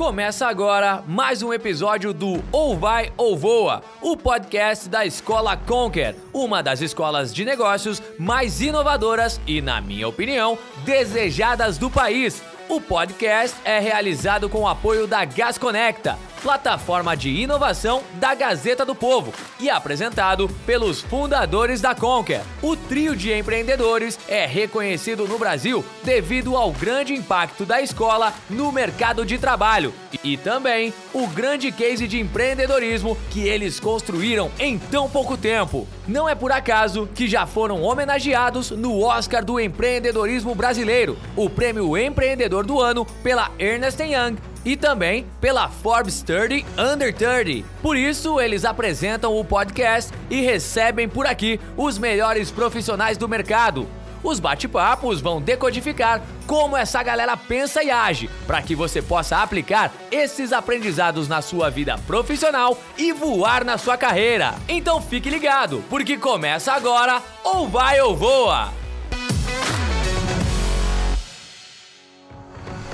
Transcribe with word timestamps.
Começa 0.00 0.46
agora 0.46 1.04
mais 1.06 1.42
um 1.42 1.52
episódio 1.52 2.14
do 2.14 2.42
Ou 2.50 2.74
Vai 2.74 3.12
ou 3.18 3.36
Voa, 3.36 3.82
o 4.00 4.16
podcast 4.16 4.88
da 4.88 5.04
Escola 5.04 5.58
Conquer, 5.58 6.16
uma 6.32 6.62
das 6.62 6.80
escolas 6.80 7.34
de 7.34 7.44
negócios 7.44 8.02
mais 8.18 8.62
inovadoras 8.62 9.38
e, 9.46 9.60
na 9.60 9.78
minha 9.78 10.08
opinião, 10.08 10.58
desejadas 10.86 11.76
do 11.76 11.90
país. 11.90 12.42
O 12.66 12.80
podcast 12.80 13.54
é 13.62 13.78
realizado 13.78 14.48
com 14.48 14.60
o 14.60 14.68
apoio 14.68 15.06
da 15.06 15.22
Gasconecta 15.26 16.16
plataforma 16.40 17.16
de 17.16 17.30
inovação 17.30 18.02
da 18.14 18.34
Gazeta 18.34 18.84
do 18.84 18.94
Povo, 18.94 19.32
e 19.58 19.68
apresentado 19.68 20.48
pelos 20.66 21.00
fundadores 21.02 21.80
da 21.80 21.94
Conquer. 21.94 22.42
O 22.62 22.74
trio 22.74 23.14
de 23.14 23.32
empreendedores 23.32 24.18
é 24.28 24.46
reconhecido 24.46 25.28
no 25.28 25.38
Brasil 25.38 25.84
devido 26.02 26.56
ao 26.56 26.72
grande 26.72 27.14
impacto 27.14 27.64
da 27.64 27.80
escola 27.80 28.32
no 28.48 28.72
mercado 28.72 29.24
de 29.24 29.38
trabalho 29.38 29.92
e 30.24 30.36
também 30.36 30.92
o 31.12 31.26
grande 31.26 31.70
case 31.70 32.08
de 32.08 32.18
empreendedorismo 32.18 33.16
que 33.30 33.46
eles 33.46 33.78
construíram 33.78 34.50
em 34.58 34.78
tão 34.78 35.08
pouco 35.08 35.36
tempo. 35.36 35.86
Não 36.08 36.28
é 36.28 36.34
por 36.34 36.50
acaso 36.50 37.08
que 37.14 37.28
já 37.28 37.46
foram 37.46 37.82
homenageados 37.82 38.70
no 38.70 39.00
Oscar 39.02 39.44
do 39.44 39.60
Empreendedorismo 39.60 40.54
Brasileiro, 40.54 41.18
o 41.36 41.48
prêmio 41.48 41.96
Empreendedor 41.96 42.64
do 42.64 42.80
Ano 42.80 43.04
pela 43.22 43.50
Ernest 43.58 44.02
Young 44.02 44.36
e 44.64 44.76
também 44.76 45.26
pela 45.40 45.68
Forbes 45.68 46.22
30 46.22 46.66
Under 46.78 47.14
30. 47.14 47.66
Por 47.82 47.96
isso, 47.96 48.40
eles 48.40 48.64
apresentam 48.64 49.36
o 49.36 49.44
podcast 49.44 50.12
e 50.28 50.40
recebem 50.40 51.08
por 51.08 51.26
aqui 51.26 51.60
os 51.76 51.98
melhores 51.98 52.50
profissionais 52.50 53.16
do 53.16 53.28
mercado. 53.28 53.88
Os 54.22 54.38
bate-papos 54.38 55.20
vão 55.20 55.40
decodificar 55.40 56.22
como 56.46 56.76
essa 56.76 57.02
galera 57.02 57.36
pensa 57.36 57.82
e 57.82 57.90
age, 57.90 58.28
para 58.46 58.60
que 58.60 58.74
você 58.74 59.00
possa 59.00 59.38
aplicar 59.38 59.92
esses 60.10 60.52
aprendizados 60.52 61.26
na 61.26 61.40
sua 61.40 61.70
vida 61.70 61.96
profissional 62.06 62.76
e 62.98 63.12
voar 63.12 63.64
na 63.64 63.78
sua 63.78 63.96
carreira. 63.96 64.54
Então 64.68 65.00
fique 65.00 65.30
ligado, 65.30 65.82
porque 65.88 66.18
começa 66.18 66.72
agora 66.72 67.22
ou 67.42 67.66
vai 67.68 68.00
ou 68.00 68.14
voa. 68.14 68.79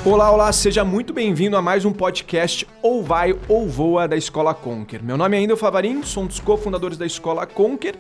Olá, 0.07 0.31
olá, 0.31 0.53
seja 0.53 0.85
muito 0.85 1.13
bem-vindo 1.13 1.57
a 1.57 1.61
mais 1.61 1.85
um 1.85 1.93
podcast 1.93 2.65
Ou 2.81 3.03
Vai 3.03 3.37
ou 3.49 3.69
Voa 3.69 4.07
da 4.07 4.17
Escola 4.17 4.55
Conquer. 4.55 5.03
Meu 5.03 5.17
nome 5.17 5.37
é 5.37 5.41
Ainda 5.41 5.57
Favarin, 5.57 6.05
sou 6.05 6.23
um 6.23 6.27
dos 6.29 6.39
cofundadores 6.39 6.97
da 6.97 7.05
Escola 7.05 7.45
Conquer 7.45 7.97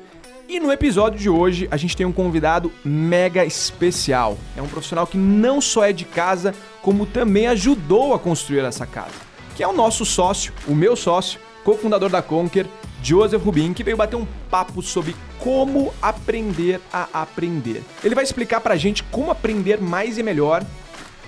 e 0.48 0.61
no 0.61 0.71
episódio 0.71 1.19
de 1.19 1.29
hoje 1.29 1.67
a 1.69 1.77
gente 1.77 1.97
tem 1.97 2.07
um 2.07 2.13
convidado 2.13 2.71
mega 2.85 3.45
especial. 3.45 4.39
É 4.57 4.63
um 4.63 4.69
profissional 4.69 5.05
que 5.05 5.19
não 5.19 5.61
só 5.61 5.83
é 5.83 5.93
de 5.93 6.05
casa, 6.05 6.55
como 6.81 7.07
também 7.07 7.48
ajudou 7.48 8.15
a 8.15 8.20
construir 8.20 8.61
essa 8.61 8.87
casa, 8.87 9.17
que 9.57 9.65
é 9.65 9.67
o 9.67 9.73
nosso 9.73 10.05
sócio, 10.05 10.53
o 10.69 10.77
meu 10.77 10.95
sócio, 10.95 11.41
cofundador 11.65 12.09
da 12.09 12.23
Conquer, 12.23 12.67
Joseph 13.03 13.43
Rubin, 13.43 13.73
que 13.73 13.83
veio 13.83 13.97
bater 13.97 14.15
um 14.15 14.27
papo 14.48 14.81
sobre 14.81 15.17
como 15.41 15.93
aprender 16.01 16.81
a 16.93 17.09
aprender. 17.13 17.83
Ele 18.05 18.15
vai 18.15 18.23
explicar 18.23 18.61
pra 18.61 18.77
gente 18.77 19.03
como 19.03 19.33
aprender 19.33 19.81
mais 19.81 20.19
e 20.19 20.23
melhor 20.23 20.65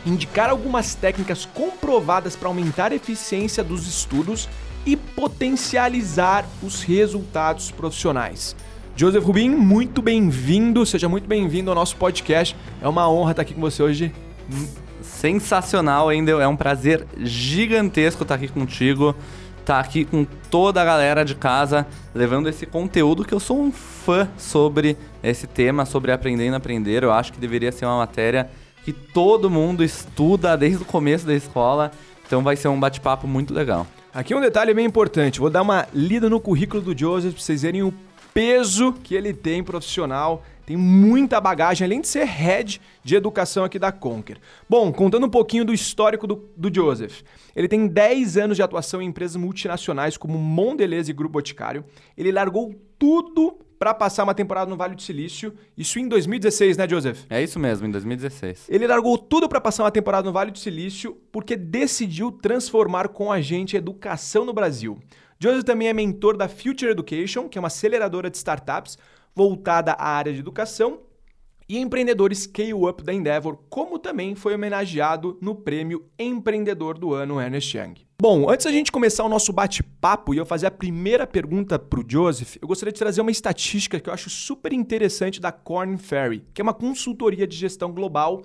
indicar 0.08 0.50
algumas 0.50 0.94
técnicas 0.94 1.44
comprovadas 1.44 2.34
para 2.34 2.48
aumentar 2.48 2.92
a 2.92 2.94
eficiência 2.94 3.62
dos 3.62 3.86
estudos 3.86 4.48
e 4.86 4.96
potencializar 4.96 6.46
os 6.62 6.82
resultados 6.82 7.70
profissionais. 7.70 8.56
Joseph 8.96 9.22
Rubin, 9.22 9.50
muito 9.50 10.02
bem-vindo, 10.02 10.84
seja 10.84 11.08
muito 11.08 11.28
bem-vindo 11.28 11.70
ao 11.70 11.74
nosso 11.74 11.96
podcast. 11.96 12.56
É 12.82 12.88
uma 12.88 13.08
honra 13.08 13.30
estar 13.30 13.42
aqui 13.42 13.54
com 13.54 13.60
você 13.60 13.82
hoje. 13.82 14.12
Sensacional, 15.00 16.08
ainda 16.08 16.32
é 16.32 16.48
um 16.48 16.56
prazer 16.56 17.06
gigantesco 17.18 18.22
estar 18.22 18.34
aqui 18.34 18.48
contigo, 18.48 19.14
estar 19.60 19.78
aqui 19.78 20.04
com 20.04 20.24
toda 20.50 20.82
a 20.82 20.84
galera 20.84 21.24
de 21.24 21.34
casa, 21.34 21.86
levando 22.14 22.48
esse 22.48 22.66
conteúdo 22.66 23.24
que 23.24 23.32
eu 23.32 23.38
sou 23.38 23.60
um 23.60 23.70
fã 23.70 24.28
sobre 24.36 24.96
esse 25.22 25.46
tema, 25.46 25.84
sobre 25.84 26.10
aprendendo 26.10 26.54
a 26.54 26.56
aprender. 26.56 27.04
Eu 27.04 27.12
acho 27.12 27.32
que 27.32 27.38
deveria 27.38 27.70
ser 27.70 27.84
uma 27.84 27.98
matéria 27.98 28.50
que 28.84 28.92
todo 28.92 29.50
mundo 29.50 29.84
estuda 29.84 30.56
desde 30.56 30.82
o 30.82 30.86
começo 30.86 31.26
da 31.26 31.34
escola. 31.34 31.90
Então 32.26 32.42
vai 32.42 32.56
ser 32.56 32.68
um 32.68 32.78
bate-papo 32.78 33.26
muito 33.26 33.54
legal. 33.54 33.86
Aqui 34.12 34.34
um 34.34 34.40
detalhe 34.40 34.74
bem 34.74 34.86
importante. 34.86 35.40
Vou 35.40 35.50
dar 35.50 35.62
uma 35.62 35.86
lida 35.94 36.28
no 36.28 36.40
currículo 36.40 36.82
do 36.82 36.98
Joseph 36.98 37.34
para 37.34 37.42
vocês 37.42 37.62
verem 37.62 37.82
o 37.82 37.92
peso 38.34 38.92
que 38.92 39.14
ele 39.14 39.32
tem 39.32 39.62
profissional. 39.62 40.42
Tem 40.66 40.76
muita 40.76 41.40
bagagem, 41.40 41.84
além 41.84 42.00
de 42.00 42.08
ser 42.08 42.24
head 42.24 42.80
de 43.02 43.16
educação 43.16 43.64
aqui 43.64 43.78
da 43.78 43.90
Conquer. 43.90 44.36
Bom, 44.68 44.92
contando 44.92 45.26
um 45.26 45.30
pouquinho 45.30 45.64
do 45.64 45.72
histórico 45.72 46.26
do, 46.26 46.44
do 46.56 46.72
Joseph. 46.74 47.22
Ele 47.56 47.66
tem 47.66 47.86
10 47.86 48.36
anos 48.36 48.56
de 48.56 48.62
atuação 48.62 49.00
em 49.00 49.06
empresas 49.06 49.36
multinacionais 49.36 50.16
como 50.16 50.38
Mondelez 50.38 51.08
e 51.08 51.12
Grupo 51.12 51.32
Boticário. 51.32 51.84
Ele 52.16 52.30
largou 52.30 52.74
tudo 52.98 53.58
para 53.78 53.94
passar 53.94 54.24
uma 54.24 54.34
temporada 54.34 54.68
no 54.68 54.76
Vale 54.76 54.94
do 54.94 55.02
Silício. 55.02 55.54
Isso 55.76 55.98
em 55.98 56.08
2016, 56.08 56.76
né, 56.76 56.88
Joseph? 56.88 57.24
É 57.30 57.42
isso 57.42 57.58
mesmo, 57.58 57.86
em 57.86 57.90
2016. 57.90 58.66
Ele 58.68 58.86
largou 58.86 59.16
tudo 59.16 59.48
para 59.48 59.60
passar 59.60 59.84
uma 59.84 59.90
temporada 59.90 60.26
no 60.26 60.32
Vale 60.32 60.50
do 60.50 60.58
Silício 60.58 61.16
porque 61.30 61.56
decidiu 61.56 62.32
transformar 62.32 63.08
com 63.08 63.30
a 63.30 63.40
gente 63.40 63.76
a 63.76 63.78
educação 63.78 64.44
no 64.44 64.52
Brasil. 64.52 64.98
Joseph 65.38 65.64
também 65.64 65.88
é 65.88 65.92
mentor 65.92 66.36
da 66.36 66.48
Future 66.48 66.90
Education, 66.90 67.48
que 67.48 67.56
é 67.56 67.60
uma 67.60 67.68
aceleradora 67.68 68.28
de 68.28 68.36
startups 68.36 68.98
voltada 69.34 69.92
à 69.92 70.08
área 70.08 70.32
de 70.32 70.40
educação 70.40 70.98
e 71.68 71.78
empreendedor 71.78 72.34
Scale 72.34 72.72
Up 72.72 73.02
da 73.02 73.12
Endeavor, 73.12 73.58
como 73.68 73.98
também 73.98 74.34
foi 74.34 74.54
homenageado 74.54 75.36
no 75.40 75.54
prêmio 75.54 76.06
Empreendedor 76.18 76.96
do 76.96 77.12
Ano 77.12 77.40
Ernest 77.40 77.76
Young. 77.76 77.94
Bom, 78.20 78.50
antes 78.50 78.64
da 78.64 78.72
gente 78.72 78.90
começar 78.90 79.22
o 79.22 79.28
nosso 79.28 79.52
bate-papo 79.52 80.34
e 80.34 80.38
eu 80.38 80.46
fazer 80.46 80.66
a 80.66 80.70
primeira 80.70 81.26
pergunta 81.26 81.78
para 81.78 82.00
o 82.00 82.04
Joseph, 82.08 82.56
eu 82.60 82.66
gostaria 82.66 82.92
de 82.92 82.98
trazer 82.98 83.20
uma 83.20 83.30
estatística 83.30 84.00
que 84.00 84.08
eu 84.08 84.14
acho 84.14 84.28
super 84.30 84.72
interessante 84.72 85.40
da 85.40 85.52
Corn 85.52 85.96
Ferry, 85.98 86.44
que 86.52 86.60
é 86.60 86.64
uma 86.64 86.74
consultoria 86.74 87.46
de 87.46 87.56
gestão 87.56 87.92
global 87.92 88.42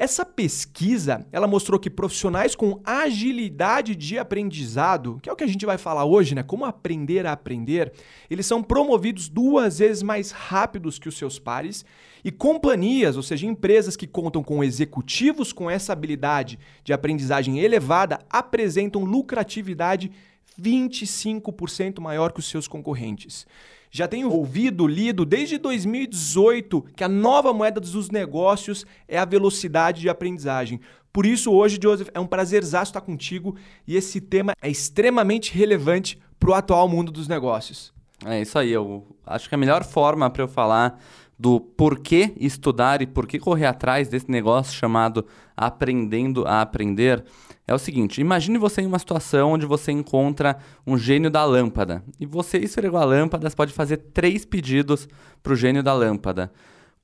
essa 0.00 0.24
pesquisa, 0.24 1.26
ela 1.30 1.46
mostrou 1.46 1.78
que 1.78 1.90
profissionais 1.90 2.54
com 2.54 2.80
agilidade 2.86 3.94
de 3.94 4.18
aprendizado, 4.18 5.20
que 5.22 5.28
é 5.28 5.32
o 5.32 5.36
que 5.36 5.44
a 5.44 5.46
gente 5.46 5.66
vai 5.66 5.76
falar 5.76 6.06
hoje, 6.06 6.34
né, 6.34 6.42
como 6.42 6.64
aprender 6.64 7.26
a 7.26 7.32
aprender, 7.32 7.92
eles 8.30 8.46
são 8.46 8.62
promovidos 8.62 9.28
duas 9.28 9.78
vezes 9.78 10.02
mais 10.02 10.30
rápidos 10.30 10.98
que 10.98 11.06
os 11.06 11.18
seus 11.18 11.38
pares 11.38 11.84
e 12.24 12.32
companhias, 12.32 13.14
ou 13.18 13.22
seja, 13.22 13.44
empresas 13.46 13.94
que 13.94 14.06
contam 14.06 14.42
com 14.42 14.64
executivos 14.64 15.52
com 15.52 15.70
essa 15.70 15.92
habilidade 15.92 16.58
de 16.82 16.94
aprendizagem 16.94 17.58
elevada, 17.58 18.20
apresentam 18.30 19.04
lucratividade 19.04 20.10
25% 20.58 22.00
maior 22.00 22.32
que 22.32 22.40
os 22.40 22.48
seus 22.48 22.66
concorrentes. 22.66 23.46
Já 23.90 24.06
tenho 24.06 24.30
ouvido, 24.30 24.86
lido 24.86 25.24
desde 25.24 25.58
2018 25.58 26.86
que 26.94 27.02
a 27.02 27.08
nova 27.08 27.52
moeda 27.52 27.80
dos 27.80 28.08
negócios 28.08 28.86
é 29.08 29.18
a 29.18 29.24
velocidade 29.24 30.00
de 30.00 30.08
aprendizagem. 30.08 30.80
Por 31.12 31.26
isso, 31.26 31.50
hoje, 31.50 31.78
Joseph, 31.82 32.08
é 32.14 32.20
um 32.20 32.26
prazerzaço 32.26 32.90
estar 32.90 33.00
contigo 33.00 33.56
e 33.86 33.96
esse 33.96 34.20
tema 34.20 34.52
é 34.62 34.70
extremamente 34.70 35.52
relevante 35.52 36.20
para 36.38 36.50
o 36.50 36.54
atual 36.54 36.88
mundo 36.88 37.10
dos 37.10 37.26
negócios. 37.26 37.92
É 38.24 38.40
isso 38.40 38.58
aí. 38.58 38.70
Eu 38.70 39.04
acho 39.26 39.48
que 39.48 39.54
a 39.56 39.58
melhor 39.58 39.82
forma 39.82 40.30
para 40.30 40.42
eu 40.42 40.48
falar 40.48 41.00
do 41.36 41.58
porquê 41.58 42.32
estudar 42.36 43.02
e 43.02 43.06
porquê 43.06 43.38
correr 43.38 43.66
atrás 43.66 44.08
desse 44.08 44.30
negócio 44.30 44.74
chamado 44.74 45.26
aprendendo 45.56 46.46
a 46.46 46.60
aprender 46.60 47.24
é 47.66 47.74
o 47.74 47.78
seguinte: 47.78 48.20
imagine 48.20 48.58
você 48.58 48.82
em 48.82 48.86
uma 48.86 48.98
situação 48.98 49.52
onde 49.52 49.66
você 49.66 49.92
encontra 49.92 50.58
um 50.86 50.98
gênio 50.98 51.30
da 51.30 51.44
lâmpada 51.44 52.02
e 52.18 52.26
você 52.26 52.58
esfregou 52.58 52.98
a 52.98 53.04
lâmpada, 53.04 53.48
você 53.48 53.56
pode 53.56 53.72
fazer 53.72 53.96
três 53.96 54.44
pedidos 54.44 55.08
para 55.42 55.52
o 55.52 55.56
gênio 55.56 55.82
da 55.82 55.94
lâmpada. 55.94 56.52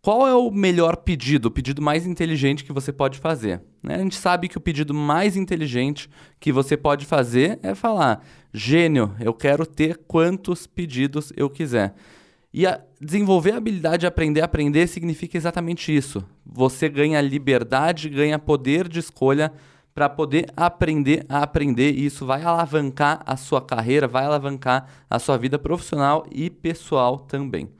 Qual 0.06 0.26
é 0.26 0.34
o 0.36 0.52
melhor 0.52 0.98
pedido, 0.98 1.46
o 1.46 1.50
pedido 1.50 1.82
mais 1.82 2.06
inteligente 2.06 2.64
que 2.64 2.72
você 2.72 2.92
pode 2.92 3.18
fazer? 3.18 3.60
Né? 3.82 3.96
A 3.96 3.98
gente 3.98 4.14
sabe 4.14 4.48
que 4.48 4.56
o 4.56 4.60
pedido 4.60 4.94
mais 4.94 5.36
inteligente 5.36 6.08
que 6.38 6.52
você 6.52 6.76
pode 6.76 7.04
fazer 7.04 7.58
é 7.62 7.74
falar: 7.74 8.24
gênio, 8.52 9.14
eu 9.18 9.34
quero 9.34 9.66
ter 9.66 9.96
quantos 10.06 10.66
pedidos 10.66 11.32
eu 11.36 11.50
quiser. 11.50 11.94
E 12.54 12.64
desenvolver 13.00 13.52
a 13.52 13.56
habilidade 13.56 13.98
de 13.98 14.06
aprender 14.06 14.40
a 14.40 14.44
aprender 14.44 14.86
significa 14.86 15.36
exatamente 15.36 15.94
isso. 15.94 16.24
Você 16.44 16.88
ganha 16.88 17.20
liberdade, 17.20 18.08
ganha 18.08 18.38
poder 18.38 18.88
de 18.88 19.00
escolha 19.00 19.52
para 19.96 20.10
poder 20.10 20.52
aprender 20.54 21.24
a 21.26 21.42
aprender 21.42 21.90
e 21.92 22.04
isso 22.04 22.26
vai 22.26 22.42
alavancar 22.42 23.22
a 23.24 23.34
sua 23.34 23.62
carreira, 23.62 24.06
vai 24.06 24.26
alavancar 24.26 24.86
a 25.08 25.18
sua 25.18 25.38
vida 25.38 25.58
profissional 25.58 26.26
e 26.30 26.50
pessoal 26.50 27.18
também. 27.20 27.70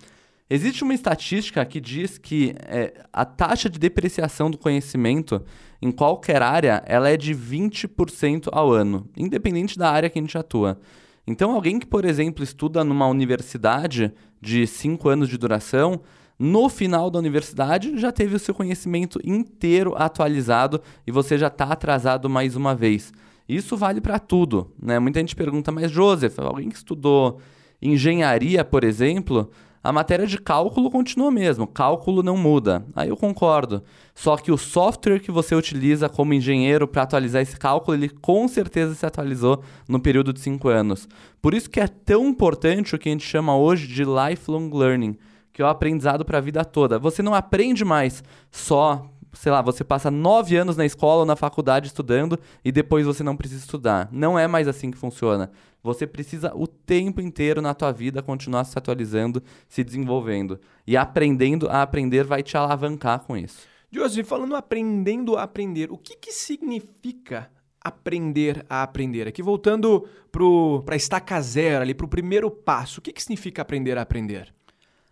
Existe 0.49 0.83
uma 0.83 0.95
estatística 0.95 1.63
que 1.67 1.79
diz 1.79 2.17
que 2.17 2.55
é, 2.61 3.05
a 3.13 3.27
taxa 3.27 3.69
de 3.69 3.79
depreciação 3.79 4.51
do 4.51 4.57
conhecimento 4.57 5.45
em 5.83 5.93
qualquer 5.93 6.41
área 6.41 6.83
ela 6.87 7.11
é 7.11 7.19
de 7.19 7.35
20% 7.35 8.49
ao 8.51 8.73
ano, 8.73 9.07
independente 9.15 9.79
da 9.79 9.91
área 9.91 10.09
que 10.09 10.19
a 10.19 10.23
gente 10.23 10.39
atua. 10.39 10.81
Então, 11.27 11.51
alguém 11.51 11.79
que, 11.79 11.87
por 11.87 12.07
exemplo, 12.07 12.43
estuda 12.43 12.83
numa 12.83 13.07
universidade 13.07 14.11
de 14.41 14.67
5 14.67 15.07
anos 15.07 15.29
de 15.29 15.37
duração, 15.37 16.01
no 16.39 16.69
final 16.69 17.11
da 17.11 17.19
universidade 17.19 17.99
já 17.99 18.13
teve 18.13 18.37
o 18.37 18.39
seu 18.39 18.55
conhecimento 18.55 19.19
inteiro 19.25 19.95
atualizado 19.97 20.81
e 21.07 21.11
você 21.11 21.39
já 21.39 21.47
está 21.47 21.65
atrasado 21.67 22.29
mais 22.29 22.57
uma 22.57 22.75
vez. 22.75 23.13
Isso 23.49 23.77
vale 23.77 24.01
para 24.01 24.19
tudo, 24.19 24.73
né? 24.81 24.99
Muita 24.99 25.21
gente 25.21 25.37
pergunta, 25.37 25.71
mas 25.71 25.91
Joseph, 25.91 26.39
alguém 26.39 26.69
que 26.69 26.77
estudou 26.77 27.39
engenharia, 27.81 28.65
por 28.65 28.83
exemplo, 28.83 29.51
a 29.87 29.93
matéria 29.93 30.27
de 30.27 30.37
cálculo 30.39 30.91
continua 30.91 31.31
mesmo, 31.31 31.65
cálculo 31.65 32.21
não 32.21 32.37
muda. 32.37 32.85
Aí 32.93 33.09
eu 33.09 33.17
concordo. 33.17 33.85
Só 34.17 34.37
que 34.37 34.51
o 34.51 34.59
software 34.59 35.21
que 35.21 35.31
você 35.31 35.55
utiliza 35.55 36.09
como 36.09 36.35
engenheiro 36.35 36.89
para 36.89 37.03
atualizar 37.03 37.41
esse 37.41 37.57
cálculo, 37.57 37.97
ele 37.97 38.09
com 38.09 38.49
certeza 38.49 38.97
se 38.97 39.07
atualizou 39.07 39.63
no 39.89 40.01
período 40.01 40.33
de 40.33 40.41
cinco 40.41 40.69
anos. 40.69 41.09
Por 41.41 41.55
isso 41.55 41.71
que 41.71 41.79
é 41.79 41.87
tão 41.87 42.27
importante 42.27 42.97
o 42.97 42.99
que 42.99 43.09
a 43.09 43.13
gente 43.13 43.25
chama 43.25 43.57
hoje 43.57 43.87
de 43.87 44.03
lifelong 44.03 44.71
learning, 44.75 45.17
que 45.57 45.63
é 45.63 45.65
o 45.65 45.69
aprendizado 45.69 46.23
para 46.23 46.37
a 46.37 46.41
vida 46.43 46.63
toda. 46.67 46.99
Você 46.99 47.23
não 47.23 47.35
aprende 47.35 47.83
mais 47.83 48.23
só 48.51 49.11
sei 49.33 49.51
lá, 49.51 49.63
você 49.63 49.83
passa 49.83 50.11
nove 50.11 50.55
anos 50.55 50.77
na 50.77 50.85
escola 50.85 51.21
ou 51.21 51.27
na 51.27 51.35
faculdade 51.35 51.87
estudando 51.87 52.39
e 52.63 52.71
depois 52.71 53.07
você 53.07 53.23
não 53.23 53.37
precisa 53.37 53.61
estudar. 53.61 54.09
Não 54.13 54.39
é 54.39 54.47
mais 54.47 54.69
assim 54.69 54.91
que 54.91 54.99
funciona. 54.99 55.51
Você 55.83 56.07
precisa 56.07 56.53
o 56.55 56.67
tempo 56.67 57.23
inteiro 57.23 57.63
na 57.63 57.73
tua 57.73 57.91
vida 57.91 58.23
continuar 58.23 58.65
se 58.65 58.79
atualizando, 58.79 59.43
se 59.67 59.83
desenvolvendo. 59.83 60.61
E 60.87 60.95
aprendendo 60.95 61.69
a 61.71 61.81
aprender 61.81 62.25
vai 62.25 62.43
te 62.43 62.55
alavancar 62.57 63.21
com 63.21 63.35
isso. 63.35 63.67
Joseph, 63.91 64.27
falando 64.27 64.57
aprendendo 64.57 65.37
a 65.37 65.43
aprender, 65.45 65.91
o 65.91 65.97
que, 65.97 66.17
que 66.17 66.33
significa 66.33 67.51
aprender 67.81 68.65
a 68.69 68.83
aprender? 68.83 69.27
Aqui 69.27 69.43
voltando 69.43 70.07
para 70.31 70.95
a 70.95 70.97
estaca 70.97 71.41
zero, 71.41 71.83
ali, 71.83 71.95
para 71.95 72.07
o 72.07 72.11
primeiro 72.11 72.51
passo. 72.51 73.01
O 73.01 73.03
que, 73.03 73.13
que 73.13 73.23
significa 73.23 73.63
aprender 73.63 73.97
a 73.97 74.03
aprender? 74.03 74.53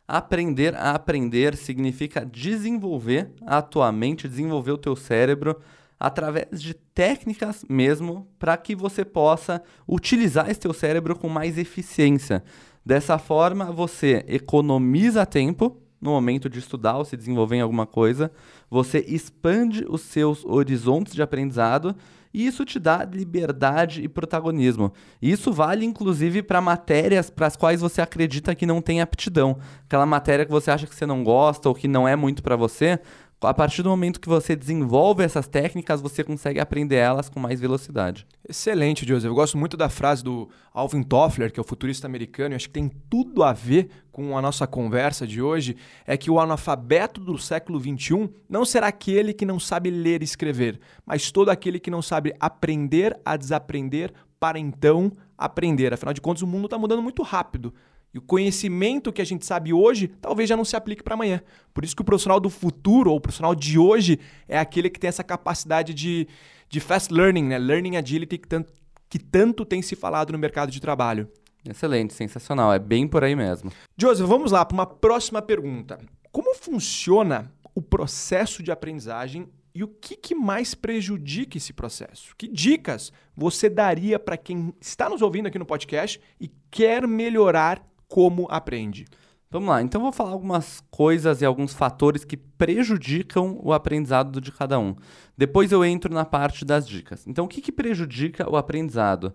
Aprender 0.06 0.74
a 0.74 0.90
aprender 0.90 1.56
significa 1.56 2.26
desenvolver 2.26 3.30
a 3.46 3.62
tua 3.62 3.90
mente, 3.90 4.28
desenvolver 4.28 4.72
o 4.72 4.78
teu 4.78 4.94
cérebro 4.94 5.58
através 5.98 6.60
de 6.60 6.74
técnicas 6.74 7.64
mesmo 7.68 8.28
para 8.38 8.56
que 8.56 8.74
você 8.76 9.04
possa 9.04 9.62
utilizar 9.88 10.50
esse 10.50 10.60
teu 10.60 10.74
cérebro 10.74 11.16
com 11.16 11.28
mais 11.28 11.56
eficiência. 11.56 12.44
Dessa 12.84 13.16
forma, 13.16 13.72
você 13.72 14.24
economiza 14.28 15.24
tempo 15.24 15.80
no 16.04 16.10
momento 16.10 16.50
de 16.50 16.58
estudar 16.58 16.98
ou 16.98 17.04
se 17.06 17.16
desenvolver 17.16 17.56
em 17.56 17.60
alguma 17.62 17.86
coisa, 17.86 18.30
você 18.68 19.02
expande 19.08 19.86
os 19.88 20.02
seus 20.02 20.44
horizontes 20.44 21.14
de 21.14 21.22
aprendizado 21.22 21.96
e 22.34 22.44
isso 22.44 22.64
te 22.64 22.80
dá 22.80 23.04
liberdade 23.04 24.02
e 24.02 24.08
protagonismo. 24.08 24.92
Isso 25.22 25.52
vale 25.52 25.84
inclusive 25.84 26.42
para 26.42 26.60
matérias 26.60 27.30
para 27.30 27.46
as 27.46 27.54
quais 27.56 27.80
você 27.80 28.02
acredita 28.02 28.54
que 28.56 28.66
não 28.66 28.82
tem 28.82 29.00
aptidão. 29.00 29.56
Aquela 29.86 30.04
matéria 30.04 30.44
que 30.44 30.50
você 30.50 30.72
acha 30.72 30.86
que 30.86 30.94
você 30.94 31.06
não 31.06 31.22
gosta 31.22 31.68
ou 31.68 31.74
que 31.74 31.86
não 31.86 32.08
é 32.08 32.16
muito 32.16 32.42
para 32.42 32.56
você, 32.56 32.98
a 33.40 33.52
partir 33.52 33.82
do 33.82 33.90
momento 33.90 34.20
que 34.20 34.28
você 34.28 34.56
desenvolve 34.56 35.22
essas 35.22 35.46
técnicas, 35.46 36.00
você 36.00 36.24
consegue 36.24 36.58
aprender 36.60 36.96
elas 36.96 37.28
com 37.28 37.38
mais 37.38 37.60
velocidade. 37.60 38.26
Excelente, 38.48 39.06
Joseph. 39.06 39.28
Eu 39.28 39.34
gosto 39.34 39.58
muito 39.58 39.76
da 39.76 39.88
frase 39.88 40.24
do 40.24 40.48
Alvin 40.72 41.02
Toffler, 41.02 41.52
que 41.52 41.60
é 41.60 41.62
o 41.62 41.66
futurista 41.66 42.06
americano, 42.06 42.54
e 42.54 42.56
acho 42.56 42.68
que 42.68 42.74
tem 42.74 42.90
tudo 43.10 43.42
a 43.42 43.52
ver 43.52 43.90
com 44.10 44.38
a 44.38 44.42
nossa 44.42 44.66
conversa 44.66 45.26
de 45.26 45.42
hoje, 45.42 45.76
é 46.06 46.16
que 46.16 46.30
o 46.30 46.38
analfabeto 46.38 47.20
do 47.20 47.36
século 47.36 47.80
XXI 47.80 48.30
não 48.48 48.64
será 48.64 48.86
aquele 48.86 49.34
que 49.34 49.44
não 49.44 49.58
sabe 49.58 49.90
ler 49.90 50.22
e 50.22 50.24
escrever, 50.24 50.80
mas 51.04 51.32
todo 51.32 51.48
aquele 51.48 51.80
que 51.80 51.90
não 51.90 52.00
sabe 52.00 52.32
aprender 52.38 53.18
a 53.24 53.36
desaprender 53.36 54.12
para 54.38 54.58
então 54.58 55.10
aprender. 55.36 55.92
Afinal 55.92 56.14
de 56.14 56.20
contas, 56.20 56.42
o 56.42 56.46
mundo 56.46 56.66
está 56.66 56.78
mudando 56.78 57.02
muito 57.02 57.22
rápido. 57.22 57.74
E 58.14 58.18
o 58.18 58.22
conhecimento 58.22 59.12
que 59.12 59.20
a 59.20 59.26
gente 59.26 59.44
sabe 59.44 59.72
hoje 59.72 60.06
talvez 60.20 60.48
já 60.48 60.56
não 60.56 60.64
se 60.64 60.76
aplique 60.76 61.02
para 61.02 61.14
amanhã. 61.14 61.42
Por 61.74 61.84
isso 61.84 61.96
que 61.96 62.02
o 62.02 62.04
profissional 62.04 62.38
do 62.38 62.48
futuro 62.48 63.10
ou 63.10 63.16
o 63.16 63.20
profissional 63.20 63.56
de 63.56 63.76
hoje 63.76 64.20
é 64.46 64.56
aquele 64.56 64.88
que 64.88 65.00
tem 65.00 65.08
essa 65.08 65.24
capacidade 65.24 65.92
de, 65.92 66.28
de 66.68 66.78
fast 66.78 67.12
learning, 67.12 67.42
né? 67.42 67.58
learning 67.58 67.96
agility 67.96 68.38
que 68.38 68.46
tanto, 68.46 68.72
que 69.10 69.18
tanto 69.18 69.64
tem 69.64 69.82
se 69.82 69.96
falado 69.96 70.32
no 70.32 70.38
mercado 70.38 70.70
de 70.70 70.80
trabalho. 70.80 71.28
Excelente, 71.68 72.14
sensacional. 72.14 72.72
É 72.72 72.78
bem 72.78 73.08
por 73.08 73.24
aí 73.24 73.34
mesmo. 73.34 73.72
Joseph, 73.96 74.28
vamos 74.28 74.52
lá 74.52 74.64
para 74.64 74.74
uma 74.74 74.86
próxima 74.86 75.42
pergunta. 75.42 75.98
Como 76.30 76.54
funciona 76.54 77.50
o 77.74 77.82
processo 77.82 78.62
de 78.62 78.70
aprendizagem 78.70 79.48
e 79.74 79.82
o 79.82 79.88
que, 79.88 80.14
que, 80.14 80.36
mais 80.36 80.72
prejudica 80.72 81.56
esse 81.56 81.72
processo? 81.72 82.32
Que 82.36 82.46
dicas 82.46 83.12
você 83.34 83.68
daria 83.68 84.20
para 84.20 84.36
quem 84.36 84.72
está 84.80 85.10
nos 85.10 85.20
ouvindo 85.20 85.46
aqui 85.46 85.58
no 85.58 85.66
podcast 85.66 86.20
e 86.40 86.48
quer 86.70 87.08
melhorar 87.08 87.84
como 88.14 88.46
aprende. 88.48 89.06
Vamos 89.50 89.70
lá, 89.70 89.82
então 89.82 90.00
vou 90.00 90.12
falar 90.12 90.30
algumas 90.30 90.80
coisas 90.88 91.42
e 91.42 91.44
alguns 91.44 91.74
fatores 91.74 92.24
que 92.24 92.36
prejudicam 92.36 93.58
o 93.60 93.72
aprendizado 93.72 94.40
de 94.40 94.52
cada 94.52 94.78
um. 94.78 94.94
Depois 95.36 95.72
eu 95.72 95.84
entro 95.84 96.14
na 96.14 96.24
parte 96.24 96.64
das 96.64 96.86
dicas. 96.86 97.26
Então, 97.26 97.44
o 97.44 97.48
que, 97.48 97.60
que 97.60 97.72
prejudica 97.72 98.48
o 98.48 98.56
aprendizado? 98.56 99.34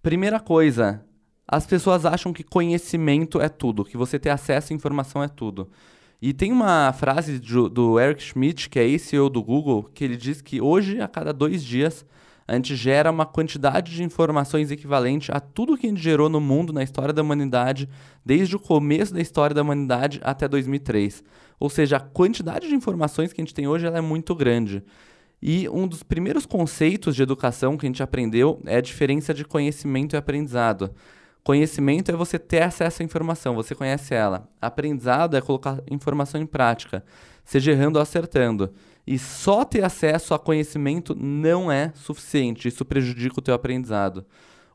Primeira 0.00 0.38
coisa, 0.38 1.04
as 1.48 1.66
pessoas 1.66 2.06
acham 2.06 2.32
que 2.32 2.44
conhecimento 2.44 3.40
é 3.40 3.48
tudo, 3.48 3.84
que 3.84 3.96
você 3.96 4.20
ter 4.20 4.30
acesso 4.30 4.72
à 4.72 4.76
informação 4.76 5.20
é 5.20 5.26
tudo. 5.26 5.68
E 6.20 6.32
tem 6.32 6.52
uma 6.52 6.92
frase 6.92 7.40
do, 7.40 7.68
do 7.68 7.98
Eric 7.98 8.22
Schmidt, 8.22 8.70
que 8.70 8.78
é 8.78 8.98
CEO 8.98 9.28
do 9.28 9.42
Google, 9.42 9.90
que 9.92 10.04
ele 10.04 10.16
diz 10.16 10.40
que 10.40 10.60
hoje, 10.60 11.00
a 11.00 11.08
cada 11.08 11.32
dois 11.32 11.64
dias, 11.64 12.06
a 12.52 12.56
gente 12.56 12.76
gera 12.76 13.10
uma 13.10 13.24
quantidade 13.24 13.94
de 13.94 14.04
informações 14.04 14.70
equivalente 14.70 15.32
a 15.32 15.40
tudo 15.40 15.74
que 15.74 15.86
a 15.86 15.88
gente 15.88 16.02
gerou 16.02 16.28
no 16.28 16.38
mundo, 16.38 16.70
na 16.70 16.82
história 16.82 17.10
da 17.10 17.22
humanidade, 17.22 17.88
desde 18.22 18.54
o 18.54 18.60
começo 18.60 19.14
da 19.14 19.22
história 19.22 19.54
da 19.54 19.62
humanidade 19.62 20.20
até 20.22 20.46
2003. 20.46 21.24
Ou 21.58 21.70
seja, 21.70 21.96
a 21.96 22.00
quantidade 22.00 22.68
de 22.68 22.74
informações 22.74 23.32
que 23.32 23.40
a 23.40 23.44
gente 23.44 23.54
tem 23.54 23.66
hoje 23.66 23.86
é 23.86 24.00
muito 24.02 24.34
grande. 24.34 24.84
E 25.40 25.66
um 25.70 25.88
dos 25.88 26.02
primeiros 26.02 26.44
conceitos 26.44 27.16
de 27.16 27.22
educação 27.22 27.78
que 27.78 27.86
a 27.86 27.88
gente 27.88 28.02
aprendeu 28.02 28.60
é 28.66 28.76
a 28.76 28.82
diferença 28.82 29.32
de 29.32 29.46
conhecimento 29.46 30.14
e 30.14 30.18
aprendizado. 30.18 30.90
Conhecimento 31.42 32.10
é 32.10 32.14
você 32.14 32.38
ter 32.38 32.62
acesso 32.62 33.00
à 33.00 33.04
informação, 33.04 33.54
você 33.54 33.74
conhece 33.74 34.12
ela. 34.14 34.46
Aprendizado 34.60 35.38
é 35.38 35.40
colocar 35.40 35.82
informação 35.90 36.38
em 36.38 36.46
prática, 36.46 37.02
seja 37.46 37.72
errando 37.72 37.98
ou 37.98 38.02
acertando. 38.02 38.74
E 39.06 39.18
só 39.18 39.64
ter 39.64 39.84
acesso 39.84 40.32
a 40.32 40.38
conhecimento 40.38 41.14
não 41.14 41.70
é 41.70 41.92
suficiente. 41.94 42.68
Isso 42.68 42.84
prejudica 42.84 43.38
o 43.38 43.42
teu 43.42 43.54
aprendizado. 43.54 44.24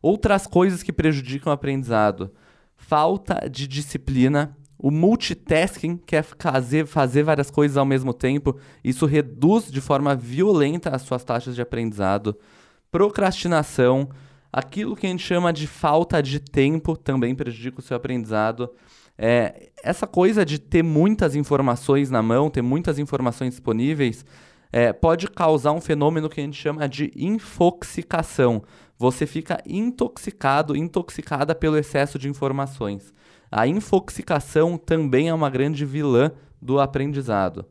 Outras 0.01 0.45
coisas 0.45 0.83
que 0.83 0.91
prejudicam 0.91 1.49
o 1.49 1.53
aprendizado: 1.53 2.31
falta 2.75 3.49
de 3.49 3.67
disciplina, 3.67 4.55
o 4.77 4.91
multitasking, 4.91 5.97
que 5.97 6.15
é 6.15 6.21
fazer, 6.21 6.85
fazer 6.85 7.23
várias 7.23 7.49
coisas 7.49 7.77
ao 7.77 7.85
mesmo 7.85 8.13
tempo, 8.13 8.57
isso 8.83 9.05
reduz 9.05 9.71
de 9.71 9.81
forma 9.81 10.15
violenta 10.15 10.89
as 10.89 11.01
suas 11.01 11.23
taxas 11.23 11.55
de 11.55 11.61
aprendizado. 11.61 12.37
Procrastinação, 12.91 14.09
aquilo 14.53 14.95
que 14.95 15.07
a 15.07 15.09
gente 15.09 15.23
chama 15.23 15.51
de 15.51 15.65
falta 15.65 16.21
de 16.21 16.39
tempo, 16.39 16.95
também 16.95 17.33
prejudica 17.33 17.79
o 17.79 17.83
seu 17.83 17.97
aprendizado. 17.97 18.69
É, 19.17 19.69
essa 19.83 20.05
coisa 20.05 20.45
de 20.45 20.59
ter 20.59 20.83
muitas 20.83 21.35
informações 21.35 22.09
na 22.09 22.21
mão, 22.21 22.49
ter 22.49 22.61
muitas 22.61 22.99
informações 22.99 23.51
disponíveis, 23.51 24.25
é, 24.71 24.93
pode 24.93 25.27
causar 25.27 25.71
um 25.71 25.81
fenômeno 25.81 26.29
que 26.29 26.39
a 26.39 26.43
gente 26.43 26.57
chama 26.57 26.87
de 26.87 27.11
infoxicação. 27.15 28.63
Você 28.97 29.25
fica 29.25 29.61
intoxicado, 29.65 30.75
intoxicada 30.75 31.55
pelo 31.55 31.77
excesso 31.77 32.19
de 32.19 32.29
informações. 32.29 33.13
A 33.51 33.65
infoxicação 33.65 34.77
também 34.77 35.29
é 35.29 35.33
uma 35.33 35.49
grande 35.49 35.85
vilã 35.85 36.31
do 36.61 36.79
aprendizado. 36.79 37.65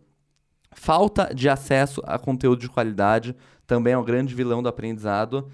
Falta 0.72 1.34
de 1.34 1.48
acesso 1.48 2.02
a 2.04 2.18
conteúdo 2.18 2.60
de 2.60 2.68
qualidade 2.68 3.34
também 3.66 3.92
é 3.92 3.98
um 3.98 4.04
grande 4.04 4.34
vilão 4.34 4.62
do 4.62 4.68
aprendizado. 4.68 5.48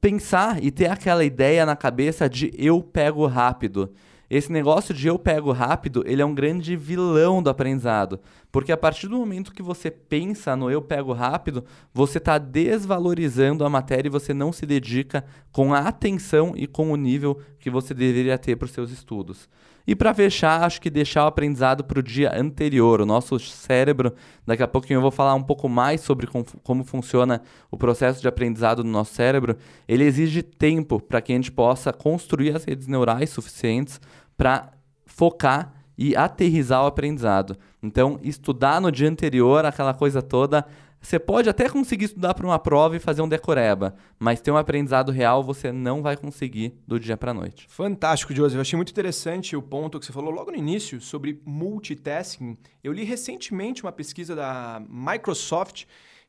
Pensar 0.00 0.62
e 0.62 0.70
ter 0.70 0.90
aquela 0.90 1.24
ideia 1.24 1.64
na 1.64 1.76
cabeça 1.76 2.28
de 2.28 2.50
eu 2.56 2.82
pego 2.82 3.26
rápido. 3.26 3.92
Esse 4.28 4.50
negócio 4.50 4.92
de 4.92 5.06
eu 5.06 5.18
pego 5.18 5.52
rápido, 5.52 6.02
ele 6.04 6.20
é 6.20 6.24
um 6.24 6.34
grande 6.34 6.76
vilão 6.76 7.40
do 7.40 7.48
aprendizado. 7.48 8.18
Porque 8.50 8.72
a 8.72 8.76
partir 8.76 9.06
do 9.06 9.16
momento 9.16 9.52
que 9.52 9.62
você 9.62 9.90
pensa 9.90 10.56
no 10.56 10.68
eu 10.68 10.82
pego 10.82 11.12
rápido, 11.12 11.64
você 11.94 12.18
está 12.18 12.36
desvalorizando 12.36 13.64
a 13.64 13.70
matéria 13.70 14.08
e 14.08 14.10
você 14.10 14.34
não 14.34 14.52
se 14.52 14.66
dedica 14.66 15.24
com 15.52 15.72
a 15.72 15.80
atenção 15.80 16.54
e 16.56 16.66
com 16.66 16.90
o 16.90 16.96
nível 16.96 17.40
que 17.60 17.70
você 17.70 17.94
deveria 17.94 18.36
ter 18.36 18.56
para 18.56 18.66
os 18.66 18.72
seus 18.72 18.90
estudos. 18.90 19.48
E 19.86 19.94
para 19.94 20.12
fechar, 20.12 20.64
acho 20.64 20.80
que 20.80 20.90
deixar 20.90 21.24
o 21.24 21.28
aprendizado 21.28 21.84
para 21.84 22.00
o 22.00 22.02
dia 22.02 22.32
anterior. 22.36 23.00
O 23.00 23.06
nosso 23.06 23.38
cérebro, 23.38 24.12
daqui 24.44 24.62
a 24.62 24.68
pouquinho 24.68 24.98
eu 24.98 25.02
vou 25.02 25.12
falar 25.12 25.34
um 25.34 25.42
pouco 25.42 25.68
mais 25.68 26.00
sobre 26.00 26.26
com, 26.26 26.42
como 26.62 26.82
funciona 26.82 27.40
o 27.70 27.76
processo 27.76 28.20
de 28.20 28.26
aprendizado 28.26 28.82
no 28.82 28.90
nosso 28.90 29.14
cérebro. 29.14 29.56
Ele 29.86 30.02
exige 30.02 30.42
tempo 30.42 31.00
para 31.00 31.20
que 31.20 31.32
a 31.32 31.36
gente 31.36 31.52
possa 31.52 31.92
construir 31.92 32.56
as 32.56 32.64
redes 32.64 32.88
neurais 32.88 33.30
suficientes 33.30 34.00
para 34.36 34.72
focar 35.04 35.72
e 35.96 36.16
aterrizar 36.16 36.82
o 36.82 36.86
aprendizado. 36.86 37.56
Então, 37.82 38.18
estudar 38.22 38.80
no 38.80 38.90
dia 38.90 39.08
anterior, 39.08 39.64
aquela 39.64 39.94
coisa 39.94 40.20
toda, 40.20 40.66
você 41.00 41.18
pode 41.18 41.48
até 41.48 41.68
conseguir 41.68 42.06
estudar 42.06 42.34
para 42.34 42.46
uma 42.46 42.58
prova 42.58 42.96
e 42.96 43.00
fazer 43.00 43.22
um 43.22 43.28
decoreba, 43.28 43.94
mas 44.18 44.40
ter 44.40 44.50
um 44.50 44.56
aprendizado 44.56 45.12
real 45.12 45.42
você 45.42 45.70
não 45.70 46.02
vai 46.02 46.16
conseguir 46.16 46.74
do 46.86 46.98
dia 46.98 47.16
para 47.16 47.30
a 47.30 47.34
noite. 47.34 47.66
Fantástico, 47.68 48.34
Joseph. 48.34 48.56
Eu 48.56 48.62
achei 48.62 48.76
muito 48.76 48.90
interessante 48.90 49.54
o 49.54 49.62
ponto 49.62 50.00
que 50.00 50.06
você 50.06 50.12
falou 50.12 50.30
logo 50.30 50.50
no 50.50 50.56
início 50.56 51.00
sobre 51.00 51.40
multitasking. 51.44 52.56
Eu 52.82 52.92
li 52.92 53.04
recentemente 53.04 53.82
uma 53.82 53.92
pesquisa 53.92 54.34
da 54.34 54.82
Microsoft 54.88 55.84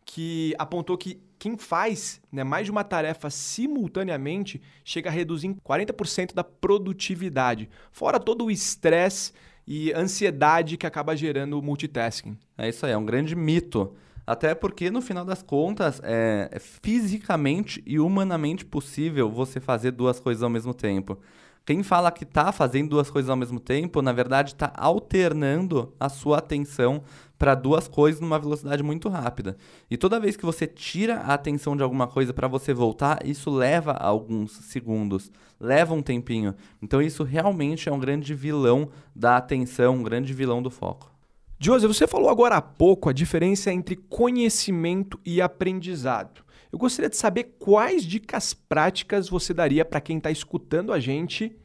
que 0.05 0.55
apontou 0.57 0.97
que 0.97 1.19
quem 1.37 1.57
faz 1.57 2.21
né, 2.31 2.43
mais 2.43 2.65
de 2.65 2.71
uma 2.71 2.83
tarefa 2.83 3.29
simultaneamente 3.29 4.61
chega 4.83 5.09
a 5.09 5.13
reduzir 5.13 5.47
em 5.47 5.53
40% 5.53 6.33
da 6.33 6.43
produtividade, 6.43 7.69
fora 7.91 8.19
todo 8.19 8.45
o 8.45 8.51
estresse 8.51 9.33
e 9.67 9.91
ansiedade 9.93 10.77
que 10.77 10.87
acaba 10.87 11.15
gerando 11.15 11.59
o 11.59 11.61
multitasking. 11.61 12.37
É 12.57 12.69
isso 12.69 12.85
aí, 12.85 12.93
é 12.93 12.97
um 12.97 13.05
grande 13.05 13.35
mito. 13.35 13.93
Até 14.27 14.53
porque, 14.53 14.91
no 14.91 15.01
final 15.01 15.23
das 15.23 15.41
contas, 15.41 16.01
é, 16.03 16.49
é 16.51 16.59
fisicamente 16.59 17.81
e 17.85 17.97
humanamente 17.97 18.65
possível 18.65 19.31
você 19.31 19.61
fazer 19.61 19.91
duas 19.91 20.19
coisas 20.19 20.43
ao 20.43 20.49
mesmo 20.49 20.73
tempo. 20.73 21.17
Quem 21.65 21.81
fala 21.81 22.11
que 22.11 22.25
está 22.25 22.51
fazendo 22.51 22.89
duas 22.89 23.09
coisas 23.09 23.29
ao 23.29 23.37
mesmo 23.37 23.59
tempo, 23.59 24.01
na 24.01 24.11
verdade 24.11 24.51
está 24.51 24.71
alternando 24.75 25.93
a 25.99 26.09
sua 26.09 26.37
atenção 26.39 27.03
para 27.37 27.55
duas 27.55 27.87
coisas 27.87 28.19
numa 28.21 28.39
velocidade 28.39 28.83
muito 28.83 29.07
rápida. 29.09 29.57
E 29.89 29.97
toda 29.97 30.19
vez 30.19 30.35
que 30.35 30.45
você 30.45 30.65
tira 30.65 31.17
a 31.17 31.33
atenção 31.33 31.75
de 31.75 31.83
alguma 31.83 32.07
coisa 32.07 32.33
para 32.33 32.47
você 32.47 32.73
voltar, 32.73 33.25
isso 33.25 33.49
leva 33.49 33.91
alguns 33.91 34.51
segundos, 34.51 35.31
leva 35.59 35.93
um 35.93 36.01
tempinho. 36.01 36.55
Então 36.81 37.01
isso 37.01 37.23
realmente 37.23 37.87
é 37.87 37.91
um 37.91 37.99
grande 37.99 38.33
vilão 38.33 38.89
da 39.15 39.37
atenção, 39.37 39.95
um 39.95 40.03
grande 40.03 40.33
vilão 40.33 40.61
do 40.61 40.71
foco. 40.71 41.16
Joseph, 41.59 41.95
você 41.95 42.07
falou 42.07 42.29
agora 42.29 42.57
há 42.57 42.61
pouco 42.61 43.09
a 43.09 43.13
diferença 43.13 43.71
entre 43.71 43.95
conhecimento 43.95 45.19
e 45.25 45.41
aprendizado. 45.41 46.45
Eu 46.71 46.77
gostaria 46.77 47.09
de 47.09 47.17
saber 47.17 47.55
quais 47.57 48.03
dicas 48.03 48.53
práticas 48.53 49.29
você 49.29 49.53
daria 49.53 49.83
para 49.83 50.01
quem 50.01 50.17
está 50.17 50.29
escutando 50.29 50.93
a 50.93 50.99
gente 50.99 51.57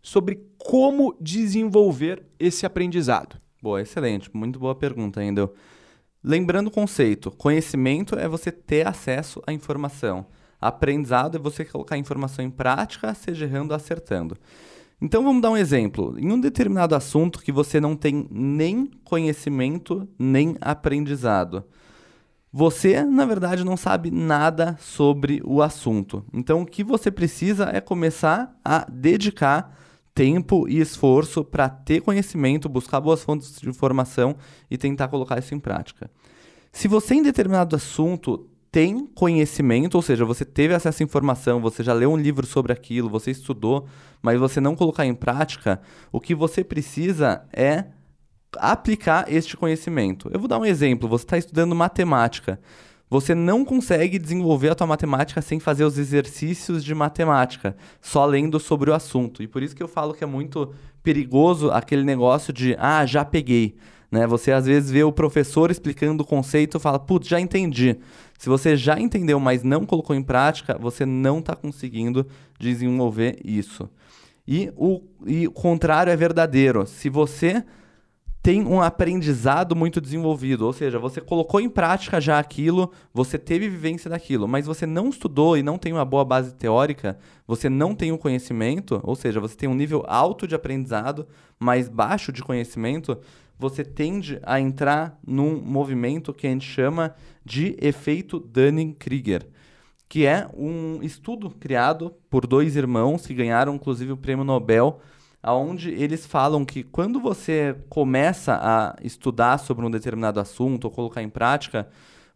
sobre 0.00 0.40
como 0.56 1.16
desenvolver 1.20 2.24
esse 2.38 2.64
aprendizado. 2.64 3.40
Boa, 3.60 3.82
excelente. 3.82 4.30
Muito 4.32 4.58
boa 4.58 4.74
pergunta 4.74 5.20
ainda. 5.20 5.50
Lembrando 6.22 6.68
o 6.68 6.70
conceito: 6.70 7.30
conhecimento 7.32 8.16
é 8.16 8.28
você 8.28 8.52
ter 8.52 8.86
acesso 8.86 9.42
à 9.46 9.52
informação. 9.52 10.26
Aprendizado 10.60 11.36
é 11.36 11.40
você 11.40 11.64
colocar 11.64 11.94
a 11.94 11.98
informação 11.98 12.44
em 12.44 12.50
prática, 12.50 13.12
seja 13.14 13.44
errando 13.44 13.72
ou 13.72 13.76
acertando. 13.76 14.36
Então 15.00 15.22
vamos 15.22 15.40
dar 15.40 15.50
um 15.50 15.56
exemplo. 15.56 16.16
Em 16.18 16.32
um 16.32 16.40
determinado 16.40 16.94
assunto 16.94 17.40
que 17.42 17.52
você 17.52 17.80
não 17.80 17.94
tem 17.94 18.26
nem 18.30 18.90
conhecimento 19.04 20.08
nem 20.18 20.56
aprendizado. 20.60 21.64
Você, 22.52 23.04
na 23.04 23.26
verdade, 23.26 23.62
não 23.62 23.76
sabe 23.76 24.10
nada 24.10 24.76
sobre 24.80 25.40
o 25.44 25.60
assunto. 25.62 26.24
Então, 26.32 26.62
o 26.62 26.66
que 26.66 26.82
você 26.82 27.10
precisa 27.10 27.70
é 27.72 27.80
começar 27.80 28.58
a 28.64 28.86
dedicar 28.90 29.76
tempo 30.14 30.66
e 30.68 30.80
esforço 30.80 31.44
para 31.44 31.68
ter 31.68 32.00
conhecimento, 32.00 32.68
buscar 32.68 33.00
boas 33.00 33.22
fontes 33.22 33.60
de 33.60 33.68
informação 33.68 34.34
e 34.70 34.78
tentar 34.78 35.08
colocar 35.08 35.38
isso 35.38 35.54
em 35.54 35.60
prática. 35.60 36.10
Se 36.72 36.88
você, 36.88 37.14
em 37.14 37.22
determinado 37.22 37.76
assunto, 37.76 38.48
tem 38.70 39.06
conhecimento, 39.06 39.94
ou 39.94 40.02
seja, 40.02 40.24
você 40.24 40.44
teve 40.44 40.74
acesso 40.74 41.02
à 41.02 41.04
informação, 41.04 41.60
você 41.60 41.82
já 41.82 41.92
leu 41.92 42.12
um 42.12 42.16
livro 42.16 42.46
sobre 42.46 42.72
aquilo, 42.72 43.08
você 43.08 43.30
estudou, 43.30 43.86
mas 44.20 44.38
você 44.38 44.60
não 44.60 44.76
colocar 44.76 45.06
em 45.06 45.14
prática, 45.14 45.80
o 46.12 46.20
que 46.20 46.34
você 46.34 46.62
precisa 46.62 47.42
é 47.52 47.86
aplicar 48.56 49.30
este 49.32 49.56
conhecimento. 49.56 50.30
Eu 50.32 50.38
vou 50.38 50.48
dar 50.48 50.58
um 50.58 50.64
exemplo. 50.64 51.08
Você 51.08 51.24
está 51.24 51.38
estudando 51.38 51.74
matemática. 51.74 52.60
Você 53.10 53.34
não 53.34 53.64
consegue 53.64 54.18
desenvolver 54.18 54.70
a 54.70 54.74
tua 54.74 54.86
matemática 54.86 55.40
sem 55.40 55.58
fazer 55.58 55.84
os 55.84 55.96
exercícios 55.96 56.84
de 56.84 56.94
matemática, 56.94 57.74
só 58.02 58.26
lendo 58.26 58.60
sobre 58.60 58.90
o 58.90 58.94
assunto. 58.94 59.42
E 59.42 59.48
por 59.48 59.62
isso 59.62 59.74
que 59.74 59.82
eu 59.82 59.88
falo 59.88 60.12
que 60.12 60.22
é 60.22 60.26
muito 60.26 60.74
perigoso 61.02 61.70
aquele 61.70 62.04
negócio 62.04 62.52
de 62.52 62.76
ah, 62.78 63.06
já 63.06 63.24
peguei. 63.24 63.76
Né? 64.10 64.26
Você 64.26 64.52
às 64.52 64.66
vezes 64.66 64.90
vê 64.90 65.02
o 65.02 65.12
professor 65.12 65.70
explicando 65.70 66.22
o 66.22 66.26
conceito 66.26 66.76
e 66.76 66.80
fala, 66.80 66.98
putz, 66.98 67.28
já 67.28 67.40
entendi. 67.40 67.96
Se 68.38 68.48
você 68.48 68.76
já 68.76 68.98
entendeu, 68.98 69.40
mas 69.40 69.64
não 69.64 69.84
colocou 69.84 70.14
em 70.14 70.22
prática, 70.22 70.78
você 70.78 71.04
não 71.04 71.40
está 71.40 71.56
conseguindo 71.56 72.24
desenvolver 72.58 73.38
isso. 73.44 73.90
E 74.46 74.72
o, 74.76 75.02
e 75.26 75.46
o 75.48 75.50
contrário 75.50 76.10
é 76.10 76.16
verdadeiro. 76.16 76.86
Se 76.86 77.10
você 77.10 77.64
tem 78.40 78.64
um 78.64 78.80
aprendizado 78.80 79.74
muito 79.74 80.00
desenvolvido, 80.00 80.64
ou 80.64 80.72
seja, 80.72 80.98
você 80.98 81.20
colocou 81.20 81.60
em 81.60 81.68
prática 81.68 82.20
já 82.20 82.38
aquilo, 82.38 82.90
você 83.12 83.36
teve 83.36 83.68
vivência 83.68 84.08
daquilo, 84.08 84.46
mas 84.46 84.64
você 84.64 84.86
não 84.86 85.10
estudou 85.10 85.58
e 85.58 85.62
não 85.62 85.76
tem 85.76 85.92
uma 85.92 86.04
boa 86.04 86.24
base 86.24 86.54
teórica, 86.54 87.18
você 87.46 87.68
não 87.68 87.94
tem 87.94 88.12
o 88.12 88.14
um 88.14 88.18
conhecimento, 88.18 89.00
ou 89.02 89.16
seja, 89.16 89.40
você 89.40 89.56
tem 89.56 89.68
um 89.68 89.74
nível 89.74 90.04
alto 90.06 90.46
de 90.46 90.54
aprendizado, 90.54 91.26
mas 91.58 91.88
baixo 91.88 92.32
de 92.32 92.42
conhecimento, 92.42 93.18
você 93.58 93.84
tende 93.84 94.38
a 94.42 94.60
entrar 94.60 95.18
num 95.26 95.60
movimento 95.60 96.32
que 96.32 96.46
a 96.46 96.50
gente 96.50 96.66
chama 96.66 97.14
de 97.44 97.76
efeito 97.80 98.38
Dunning-Kruger, 98.38 99.46
que 100.08 100.24
é 100.24 100.48
um 100.56 101.00
estudo 101.02 101.50
criado 101.50 102.14
por 102.30 102.46
dois 102.46 102.76
irmãos 102.76 103.26
que 103.26 103.34
ganharam 103.34 103.74
inclusive 103.74 104.12
o 104.12 104.16
prêmio 104.16 104.44
Nobel 104.44 105.00
onde 105.42 105.90
eles 105.90 106.26
falam 106.26 106.64
que 106.64 106.82
quando 106.82 107.20
você 107.20 107.76
começa 107.88 108.58
a 108.60 108.96
estudar 109.02 109.58
sobre 109.58 109.86
um 109.86 109.90
determinado 109.90 110.40
assunto 110.40 110.84
ou 110.84 110.90
colocar 110.90 111.22
em 111.22 111.28
prática, 111.28 111.88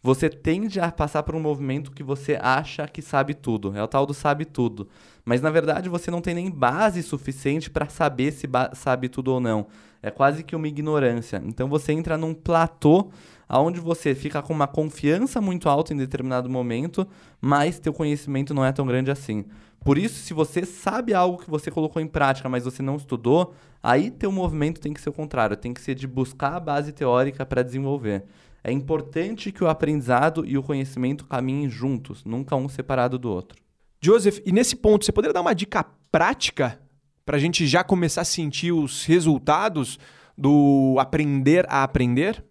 você 0.03 0.29
tende 0.29 0.81
a 0.81 0.91
passar 0.91 1.23
por 1.23 1.35
um 1.35 1.41
movimento 1.41 1.93
que 1.93 2.03
você 2.03 2.37
acha 2.41 2.89
que 2.89 3.01
sabe 3.01 3.35
tudo. 3.35 3.73
É 3.77 3.83
o 3.83 3.87
tal 3.87 4.05
do 4.05 4.13
sabe 4.13 4.45
tudo. 4.45 4.89
Mas 5.25 5.41
na 5.41 5.51
verdade 5.51 5.89
você 5.89 6.11
não 6.11 6.21
tem 6.21 6.35
nem 6.35 6.51
base 6.51 7.03
suficiente 7.03 7.71
para 7.71 7.89
saber 7.89 8.33
se 8.33 8.49
sabe 8.75 9.09
tudo 9.09 9.29
ou 9.29 9.41
não. 9.41 9.67
É 10.03 10.11
quase 10.11 10.43
que 10.43 10.57
uma 10.57 10.67
ignorância. 10.67 11.41
Então 11.47 11.69
você 11.69 11.93
entra 11.93 12.19
num 12.19 12.35
platô 12.35 13.11
onde 13.49 13.79
você 13.79 14.15
fica 14.15 14.43
com 14.43 14.53
uma 14.53 14.67
confiança 14.67 15.41
muito 15.41 15.69
alta 15.69 15.93
em 15.93 15.97
determinado 15.97 16.49
momento, 16.49 17.07
mas 17.41 17.79
teu 17.79 17.93
conhecimento 17.93 18.55
não 18.55 18.65
é 18.65 18.73
tão 18.73 18.87
grande 18.87 19.11
assim. 19.11 19.45
Por 19.85 19.99
isso, 19.99 20.21
se 20.21 20.33
você 20.33 20.65
sabe 20.65 21.13
algo 21.13 21.39
que 21.39 21.51
você 21.51 21.71
colocou 21.71 22.01
em 22.01 22.07
prática, 22.07 22.49
mas 22.49 22.65
você 22.65 22.83
não 22.83 22.97
estudou, 22.97 23.53
aí 23.83 24.11
teu 24.11 24.31
movimento 24.31 24.81
tem 24.81 24.93
que 24.93 25.01
ser 25.01 25.11
o 25.11 25.13
contrário, 25.13 25.57
tem 25.57 25.75
que 25.75 25.81
ser 25.81 25.95
de 25.95 26.07
buscar 26.07 26.55
a 26.55 26.61
base 26.61 26.93
teórica 26.93 27.45
para 27.45 27.63
desenvolver. 27.63 28.25
É 28.65 28.71
importante 28.71 29.51
que 29.51 29.65
o 29.65 29.69
aprendizado 29.69 30.47
e 30.47 30.57
o 30.57 30.63
conhecimento 30.63 31.27
caminhem 31.27 31.69
juntos, 31.69 32.25
nunca 32.25 32.55
um 32.55 32.69
separado 32.69 33.19
do 33.19 33.31
outro. 33.31 33.59
Joseph, 34.01 34.39
e 34.45 34.53
nesse 34.53 34.77
ponto, 34.77 35.05
você 35.05 35.13
poderia 35.13 35.35
dar 35.35 35.41
uma 35.41 35.55
dica 35.55 35.85
prática 36.11 36.79
para 37.25 37.37
a 37.37 37.41
gente 37.41 37.67
já 37.67 37.85
começar 37.85 38.23
a 38.23 38.25
sentir 38.25 38.73
os 38.73 39.05
resultados 39.05 39.99
do 40.37 40.97
aprender 40.99 41.67
a 41.69 41.83
aprender? 41.83 42.45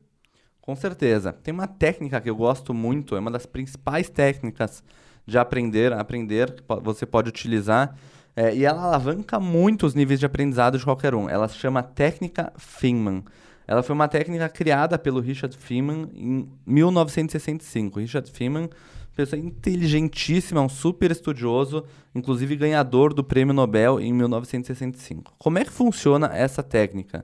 Com 0.62 0.76
certeza. 0.76 1.34
Tem 1.34 1.54
uma 1.54 1.68
técnica 1.68 2.22
que 2.22 2.30
eu 2.30 2.36
gosto 2.36 2.74
muito, 2.74 3.16
é 3.16 3.20
uma 3.20 3.32
das 3.32 3.46
principais 3.46 4.10
técnicas 4.10 4.84
de 5.26 5.38
aprender 5.38 5.92
a 5.92 6.00
aprender, 6.00 6.54
que 6.54 6.64
você 6.82 7.06
pode 7.06 7.30
utilizar. 7.30 7.96
É, 8.36 8.56
e 8.56 8.64
ela 8.64 8.84
alavanca 8.84 9.40
muito 9.40 9.86
os 9.86 9.94
níveis 9.94 10.20
de 10.20 10.26
aprendizado 10.26 10.78
de 10.78 10.84
qualquer 10.84 11.14
um. 11.14 11.30
Ela 11.30 11.48
se 11.48 11.58
chama 11.58 11.84
técnica 11.84 12.54
Feynman. 12.58 13.24
Ela 13.72 13.82
foi 13.82 13.96
uma 13.96 14.10
técnica 14.10 14.50
criada 14.50 15.00
pelo 15.00 15.22
Richard 15.22 15.56
Feynman 15.56 16.10
em 16.14 16.46
1965. 16.68 18.02
Richard 18.02 18.30
Feynman, 18.30 18.70
pessoa 19.16 19.40
inteligentíssima, 19.40 20.60
um 20.60 20.68
super 20.68 21.10
estudioso, 21.10 21.86
inclusive 22.14 22.58
ganhador 22.58 23.14
do 23.14 23.24
Prêmio 23.24 23.54
Nobel 23.54 23.98
em 24.02 24.12
1965. 24.12 25.34
Como 25.38 25.58
é 25.58 25.64
que 25.64 25.72
funciona 25.72 26.30
essa 26.34 26.62
técnica? 26.62 27.24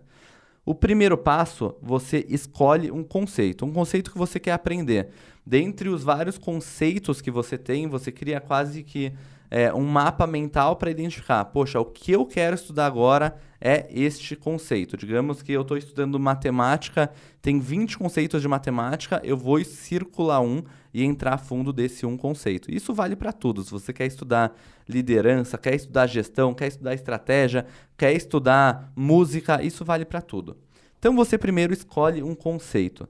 O 0.66 0.74
primeiro 0.74 1.18
passo, 1.18 1.76
você 1.82 2.26
escolhe 2.30 2.90
um 2.92 3.04
conceito, 3.04 3.66
um 3.66 3.74
conceito 3.74 4.10
que 4.10 4.18
você 4.18 4.40
quer 4.40 4.54
aprender. 4.54 5.10
Dentre 5.46 5.90
os 5.90 6.02
vários 6.02 6.38
conceitos 6.38 7.20
que 7.20 7.30
você 7.30 7.58
tem, 7.58 7.90
você 7.90 8.10
cria 8.10 8.40
quase 8.40 8.84
que 8.84 9.12
é, 9.50 9.74
um 9.74 9.86
mapa 9.86 10.28
mental 10.28 10.76
para 10.76 10.92
identificar, 10.92 11.44
poxa, 11.46 11.80
o 11.80 11.86
que 11.86 12.12
eu 12.12 12.26
quero 12.26 12.56
estudar 12.56 12.86
agora 12.86 13.38
é 13.60 13.88
este 13.90 14.36
conceito. 14.36 14.98
Digamos 14.98 15.42
que 15.42 15.52
eu 15.52 15.62
estou 15.62 15.78
estudando 15.78 16.20
matemática, 16.20 17.12
tem 17.42 17.60
20 17.60 17.98
conceitos 17.98 18.42
de 18.42 18.48
matemática, 18.48 19.22
eu 19.24 19.38
vou 19.38 19.64
circular 19.64 20.42
um 20.42 20.64
e 20.94 21.04
entrar 21.04 21.34
a 21.34 21.38
fundo 21.38 21.72
desse 21.74 22.06
um 22.06 22.18
conceito. 22.18 22.72
Isso 22.72 22.94
vale 22.94 23.16
para 23.16 23.32
tudo. 23.32 23.64
Se 23.64 23.72
você 23.72 23.94
quer 23.94 24.06
estudar 24.06 24.56
liderança, 24.88 25.58
quer 25.58 25.76
estudar 25.76 26.08
gestão, 26.08 26.54
quer 26.54 26.68
estudar 26.68 26.94
estratégia, 26.94 27.66
quer 27.98 28.14
estudar 28.14 28.92
música, 28.96 29.64
isso 29.64 29.84
vale 29.84 30.06
para 30.06 30.22
tudo. 30.22 30.58
Então 31.00 31.16
você 31.16 31.38
primeiro 31.38 31.74
escolhe 31.74 32.24
um 32.24 32.36
conceito. 32.36 33.08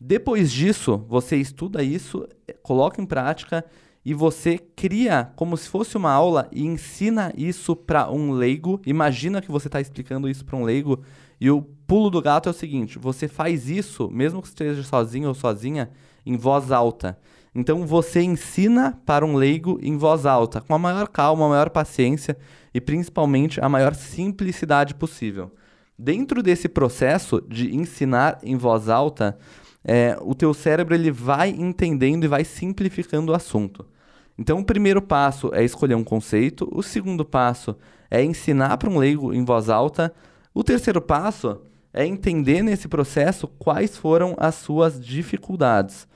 Depois 0.00 0.52
disso, 0.52 1.04
você 1.08 1.36
estuda 1.36 1.82
isso, 1.82 2.28
coloca 2.62 3.00
em 3.00 3.06
prática 3.06 3.64
e 4.04 4.12
você 4.12 4.58
cria 4.58 5.32
como 5.34 5.56
se 5.56 5.68
fosse 5.68 5.96
uma 5.96 6.10
aula 6.10 6.46
e 6.52 6.64
ensina 6.64 7.32
isso 7.36 7.74
para 7.74 8.10
um 8.10 8.32
leigo. 8.32 8.80
Imagina 8.84 9.40
que 9.40 9.50
você 9.50 9.68
está 9.68 9.80
explicando 9.80 10.28
isso 10.28 10.44
para 10.44 10.56
um 10.56 10.64
leigo 10.64 11.00
e 11.40 11.50
o 11.50 11.62
pulo 11.62 12.10
do 12.10 12.20
gato 12.20 12.48
é 12.48 12.50
o 12.50 12.54
seguinte: 12.54 12.98
você 12.98 13.26
faz 13.26 13.68
isso, 13.70 14.10
mesmo 14.10 14.42
que 14.42 14.48
esteja 14.48 14.82
sozinho 14.82 15.28
ou 15.28 15.34
sozinha, 15.34 15.90
em 16.24 16.36
voz 16.36 16.70
alta. 16.70 17.18
Então 17.54 17.86
você 17.86 18.20
ensina 18.20 19.00
para 19.06 19.24
um 19.24 19.36
leigo 19.36 19.78
em 19.80 19.96
voz 19.96 20.26
alta, 20.26 20.60
com 20.60 20.74
a 20.74 20.78
maior 20.78 21.08
calma, 21.08 21.46
a 21.46 21.48
maior 21.48 21.70
paciência 21.70 22.36
e 22.74 22.80
principalmente 22.80 23.60
a 23.60 23.68
maior 23.68 23.94
simplicidade 23.94 24.94
possível. 24.94 25.52
Dentro 25.96 26.42
desse 26.42 26.68
processo 26.68 27.40
de 27.48 27.74
ensinar 27.74 28.40
em 28.42 28.56
voz 28.56 28.88
alta, 28.88 29.38
é, 29.84 30.18
o 30.20 30.34
teu 30.34 30.52
cérebro 30.52 30.94
ele 30.94 31.12
vai 31.12 31.50
entendendo 31.50 32.24
e 32.24 32.28
vai 32.28 32.44
simplificando 32.44 33.30
o 33.30 33.34
assunto. 33.34 33.86
Então, 34.38 34.58
o 34.58 34.64
primeiro 34.64 35.00
passo 35.00 35.50
é 35.54 35.64
escolher 35.64 35.94
um 35.94 36.04
conceito, 36.04 36.68
o 36.72 36.82
segundo 36.82 37.24
passo 37.24 37.76
é 38.10 38.22
ensinar 38.22 38.76
para 38.78 38.90
um 38.90 38.98
leigo 38.98 39.32
em 39.32 39.44
voz 39.44 39.68
alta, 39.68 40.12
o 40.52 40.64
terceiro 40.64 41.00
passo 41.00 41.60
é 41.92 42.04
entender 42.04 42.62
nesse 42.62 42.88
processo 42.88 43.46
quais 43.46 43.96
foram 43.96 44.34
as 44.36 44.56
suas 44.56 45.00
dificuldades. 45.00 46.08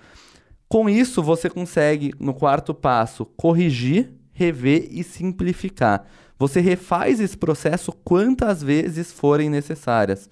Com 0.68 0.88
isso, 0.88 1.22
você 1.22 1.48
consegue, 1.48 2.12
no 2.18 2.34
quarto 2.34 2.74
passo, 2.74 3.24
corrigir, 3.24 4.12
rever 4.32 4.88
e 4.90 5.02
simplificar. 5.02 6.04
Você 6.38 6.60
refaz 6.60 7.20
esse 7.20 7.36
processo 7.36 7.92
quantas 8.04 8.62
vezes 8.62 9.12
forem 9.12 9.48
necessárias. 9.48 10.28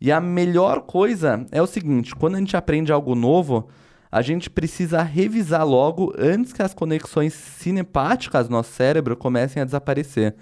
E 0.00 0.10
a 0.12 0.20
melhor 0.20 0.82
coisa 0.82 1.44
é 1.50 1.60
o 1.60 1.66
seguinte: 1.66 2.14
quando 2.14 2.36
a 2.36 2.38
gente 2.38 2.56
aprende 2.56 2.92
algo 2.92 3.14
novo, 3.14 3.68
a 4.12 4.20
gente 4.20 4.50
precisa 4.50 5.02
revisar 5.02 5.66
logo 5.66 6.12
antes 6.18 6.52
que 6.52 6.62
as 6.62 6.74
conexões 6.74 7.32
sinepáticas 7.32 8.46
do 8.46 8.52
nosso 8.52 8.70
cérebro 8.70 9.16
comecem 9.16 9.62
a 9.62 9.64
desaparecer. 9.64 10.34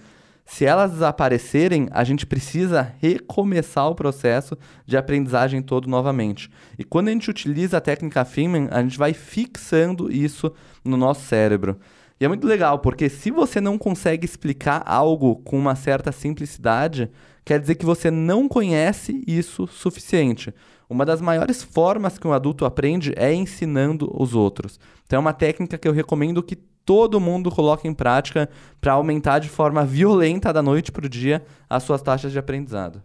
Se 0.45 0.65
elas 0.65 0.91
desaparecerem, 0.91 1.89
a 1.93 2.03
gente 2.03 2.27
precisa 2.27 2.93
recomeçar 2.99 3.89
o 3.89 3.95
processo 3.95 4.59
de 4.85 4.97
aprendizagem 4.97 5.63
todo 5.63 5.89
novamente. 5.89 6.51
E 6.77 6.83
quando 6.83 7.07
a 7.07 7.13
gente 7.13 7.31
utiliza 7.31 7.77
a 7.77 7.81
técnica 7.81 8.25
Feynman, 8.25 8.67
a 8.73 8.83
gente 8.83 8.99
vai 8.99 9.15
fixando 9.15 10.11
isso 10.11 10.53
no 10.85 10.97
nosso 10.97 11.25
cérebro. 11.25 11.79
E 12.19 12.25
é 12.25 12.29
muito 12.29 12.49
legal, 12.49 12.81
porque 12.81 13.09
se 13.09 13.31
você 13.31 13.61
não 13.61 13.79
consegue 13.79 14.25
explicar 14.25 14.83
algo 14.85 15.37
com 15.37 15.57
uma 15.57 15.77
certa 15.77 16.11
simplicidade, 16.11 17.09
quer 17.45 17.61
dizer 17.61 17.77
que 17.77 17.87
você 17.87 18.11
não 18.11 18.49
conhece 18.49 19.23
isso 19.29 19.69
suficiente. 19.69 20.53
Uma 20.91 21.07
das 21.07 21.21
maiores 21.21 21.63
formas 21.63 22.19
que 22.19 22.27
um 22.27 22.33
adulto 22.33 22.65
aprende 22.65 23.15
é 23.17 23.33
ensinando 23.33 24.11
os 24.13 24.35
outros. 24.35 24.81
Então 25.07 25.19
é 25.19 25.21
uma 25.21 25.33
técnica 25.33 25.79
que 25.79 25.87
eu 25.87 25.93
recomendo 25.93 26.43
que 26.43 26.57
todo 26.57 27.21
mundo 27.21 27.49
coloque 27.49 27.87
em 27.87 27.95
prática 27.95 28.51
para 28.81 28.95
aumentar 28.95 29.39
de 29.39 29.49
forma 29.49 29.85
violenta 29.85 30.53
da 30.53 30.61
noite 30.61 30.91
para 30.91 31.07
o 31.07 31.09
dia 31.09 31.45
as 31.69 31.85
suas 31.85 32.03
taxas 32.03 32.33
de 32.33 32.41
aprendizado. 32.41 33.01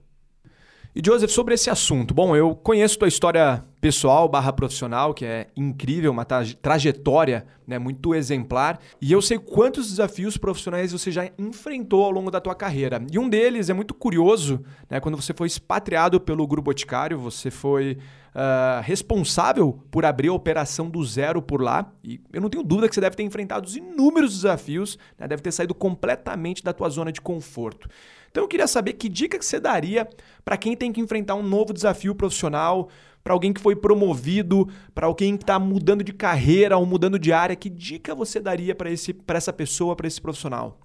E 0.98 1.02
Joseph, 1.06 1.30
sobre 1.30 1.54
esse 1.54 1.70
assunto, 1.70 2.14
bom, 2.14 2.38
eu 2.38 2.56
conheço 2.56 2.98
tua 2.98 3.10
história 3.10 3.62
pessoal 3.82 4.30
barra 4.30 4.54
profissional, 4.54 5.14
que 5.14 5.26
é 5.26 5.48
incrível, 5.54 6.10
uma 6.10 6.24
trajetória 6.24 7.46
né, 7.68 7.78
muito 7.78 8.16
exemplar, 8.16 8.80
e 9.02 9.12
eu 9.12 9.22
sei 9.22 9.38
quantos 9.38 9.90
desafios 9.90 10.38
profissionais 10.38 10.94
você 10.94 11.12
já 11.12 11.30
enfrentou 11.38 12.06
ao 12.06 12.12
longo 12.12 12.32
da 12.32 12.40
tua 12.40 12.56
carreira. 12.56 13.06
E 13.12 13.20
um 13.20 13.28
deles 13.28 13.70
é 13.70 13.74
muito 13.74 13.94
curioso, 13.94 14.64
né, 14.90 15.02
quando 15.02 15.22
você 15.22 15.34
foi 15.34 15.48
expatriado 15.48 16.18
pelo 16.18 16.48
Grupo 16.48 16.72
Boticário, 16.72 17.20
você 17.20 17.52
foi 17.52 17.98
uh, 18.34 18.82
responsável 18.82 19.78
por 19.92 20.06
abrir 20.06 20.30
a 20.30 20.34
operação 20.34 20.90
do 20.90 21.04
zero 21.04 21.42
por 21.42 21.62
lá, 21.62 21.92
e 22.06 22.22
eu 22.32 22.40
não 22.40 22.50
tenho 22.50 22.64
dúvida 22.64 22.88
que 22.88 22.96
você 22.96 23.02
deve 23.02 23.18
ter 23.18 23.24
enfrentado 23.24 23.70
inúmeros 23.70 24.34
desafios, 24.34 24.98
né, 25.20 25.28
deve 25.28 25.42
ter 25.42 25.52
saído 25.52 25.76
completamente 25.76 26.64
da 26.64 26.72
tua 26.72 26.88
zona 26.88 27.12
de 27.12 27.20
conforto. 27.20 27.90
Então 28.36 28.44
eu 28.44 28.50
queria 28.50 28.68
saber 28.68 28.92
que 28.92 29.08
dica 29.08 29.40
que 29.40 29.46
você 29.46 29.62
daria 29.62 30.06
para 30.44 30.58
quem 30.58 30.76
tem 30.76 30.92
que 30.92 31.00
enfrentar 31.00 31.36
um 31.36 31.42
novo 31.42 31.72
desafio 31.72 32.14
profissional, 32.14 32.90
para 33.24 33.32
alguém 33.32 33.54
que 33.54 33.62
foi 33.62 33.78
promovido, 33.78 34.68
para 34.94 35.08
alguém 35.08 35.38
que 35.38 35.44
está 35.44 35.58
mudando 35.58 36.04
de 36.04 36.12
carreira 36.12 36.76
ou 36.76 36.86
mudando 36.86 37.18
de 37.18 37.32
área, 37.32 37.56
que 37.56 37.70
dica 37.70 38.14
você 38.14 38.42
daria 38.42 38.76
para 38.76 38.90
essa 39.38 39.54
pessoa, 39.54 39.96
para 39.96 40.06
esse 40.06 40.20
profissional? 40.20 40.78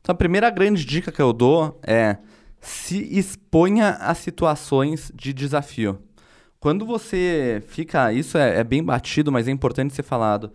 Então 0.00 0.14
a 0.14 0.16
primeira 0.16 0.48
grande 0.48 0.82
dica 0.82 1.12
que 1.12 1.20
eu 1.20 1.34
dou 1.34 1.78
é 1.86 2.16
se 2.58 3.06
exponha 3.14 3.98
a 4.00 4.14
situações 4.14 5.12
de 5.14 5.34
desafio. 5.34 5.98
Quando 6.58 6.86
você 6.86 7.62
fica, 7.66 8.14
isso 8.14 8.38
é, 8.38 8.60
é 8.60 8.64
bem 8.64 8.82
batido, 8.82 9.30
mas 9.30 9.46
é 9.46 9.50
importante 9.50 9.92
ser 9.92 10.04
falado 10.04 10.50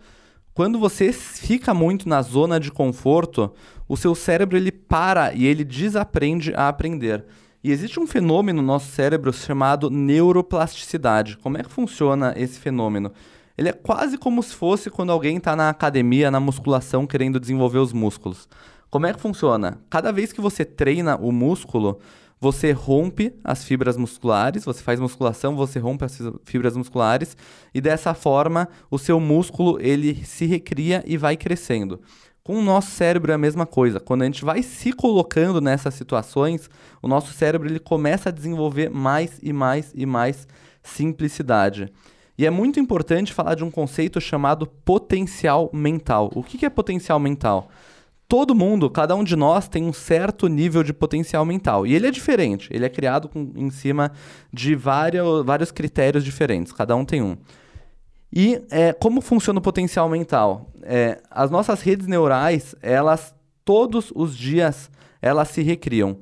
quando 0.60 0.78
você 0.78 1.12
fica 1.12 1.72
muito 1.72 2.08
na 2.08 2.20
zona 2.22 2.58
de 2.58 2.70
conforto, 2.70 3.52
o 3.90 3.96
seu 3.96 4.14
cérebro 4.14 4.56
ele 4.56 4.70
para 4.70 5.34
e 5.34 5.44
ele 5.44 5.64
desaprende 5.64 6.54
a 6.54 6.68
aprender. 6.68 7.24
E 7.62 7.72
existe 7.72 7.98
um 7.98 8.06
fenômeno 8.06 8.62
no 8.62 8.68
nosso 8.68 8.88
cérebro 8.92 9.32
chamado 9.32 9.90
neuroplasticidade. 9.90 11.36
Como 11.38 11.58
é 11.58 11.64
que 11.64 11.72
funciona 11.72 12.32
esse 12.36 12.60
fenômeno? 12.60 13.10
Ele 13.58 13.68
é 13.68 13.72
quase 13.72 14.16
como 14.16 14.44
se 14.44 14.54
fosse 14.54 14.90
quando 14.90 15.10
alguém 15.10 15.38
está 15.38 15.56
na 15.56 15.68
academia, 15.68 16.30
na 16.30 16.38
musculação, 16.38 17.04
querendo 17.04 17.40
desenvolver 17.40 17.78
os 17.78 17.92
músculos. 17.92 18.48
Como 18.88 19.08
é 19.08 19.12
que 19.12 19.18
funciona? 19.18 19.80
Cada 19.90 20.12
vez 20.12 20.32
que 20.32 20.40
você 20.40 20.64
treina 20.64 21.16
o 21.16 21.32
músculo, 21.32 21.98
você 22.40 22.70
rompe 22.70 23.34
as 23.42 23.64
fibras 23.64 23.96
musculares, 23.96 24.64
você 24.64 24.82
faz 24.84 25.00
musculação, 25.00 25.56
você 25.56 25.80
rompe 25.80 26.04
as 26.04 26.16
fibras 26.44 26.76
musculares 26.76 27.36
e 27.74 27.80
dessa 27.80 28.14
forma 28.14 28.68
o 28.88 28.98
seu 28.98 29.18
músculo 29.18 29.78
ele 29.80 30.24
se 30.24 30.46
recria 30.46 31.02
e 31.06 31.16
vai 31.16 31.36
crescendo. 31.36 32.00
Com 32.42 32.58
o 32.58 32.62
nosso 32.62 32.90
cérebro 32.90 33.32
é 33.32 33.34
a 33.34 33.38
mesma 33.38 33.66
coisa. 33.66 34.00
Quando 34.00 34.22
a 34.22 34.24
gente 34.24 34.44
vai 34.44 34.62
se 34.62 34.92
colocando 34.92 35.60
nessas 35.60 35.94
situações, 35.94 36.70
o 37.02 37.08
nosso 37.08 37.32
cérebro 37.32 37.68
ele 37.68 37.78
começa 37.78 38.28
a 38.28 38.32
desenvolver 38.32 38.90
mais 38.90 39.38
e 39.42 39.52
mais 39.52 39.92
e 39.94 40.06
mais 40.06 40.48
simplicidade. 40.82 41.92
E 42.38 42.46
é 42.46 42.50
muito 42.50 42.80
importante 42.80 43.34
falar 43.34 43.54
de 43.54 43.62
um 43.62 43.70
conceito 43.70 44.20
chamado 44.20 44.66
potencial 44.66 45.70
mental. 45.72 46.30
O 46.34 46.42
que 46.42 46.64
é 46.64 46.70
potencial 46.70 47.20
mental? 47.20 47.70
todo 48.30 48.54
mundo, 48.54 48.88
cada 48.88 49.16
um 49.16 49.24
de 49.24 49.34
nós 49.34 49.66
tem 49.66 49.82
um 49.82 49.92
certo 49.92 50.46
nível 50.46 50.84
de 50.84 50.92
potencial 50.92 51.44
mental. 51.44 51.84
E 51.84 51.96
ele 51.96 52.06
é 52.06 52.12
diferente, 52.12 52.68
ele 52.72 52.84
é 52.84 52.88
criado 52.88 53.28
com, 53.28 53.50
em 53.56 53.70
cima 53.70 54.12
de 54.52 54.76
vários, 54.76 55.44
vários 55.44 55.72
critérios 55.72 56.24
diferentes, 56.24 56.72
cada 56.72 56.94
um 56.94 57.04
tem 57.04 57.20
um. 57.20 57.36
E 58.32 58.62
é, 58.70 58.92
como 58.92 59.20
funciona 59.20 59.58
o 59.58 59.62
potencial 59.62 60.08
mental? 60.08 60.70
É, 60.82 61.20
as 61.30 61.50
nossas 61.50 61.82
redes 61.82 62.06
neurais, 62.06 62.74
elas 62.80 63.34
todos 63.64 64.12
os 64.14 64.36
dias, 64.36 64.90
elas 65.20 65.48
se 65.48 65.62
recriam. 65.62 66.18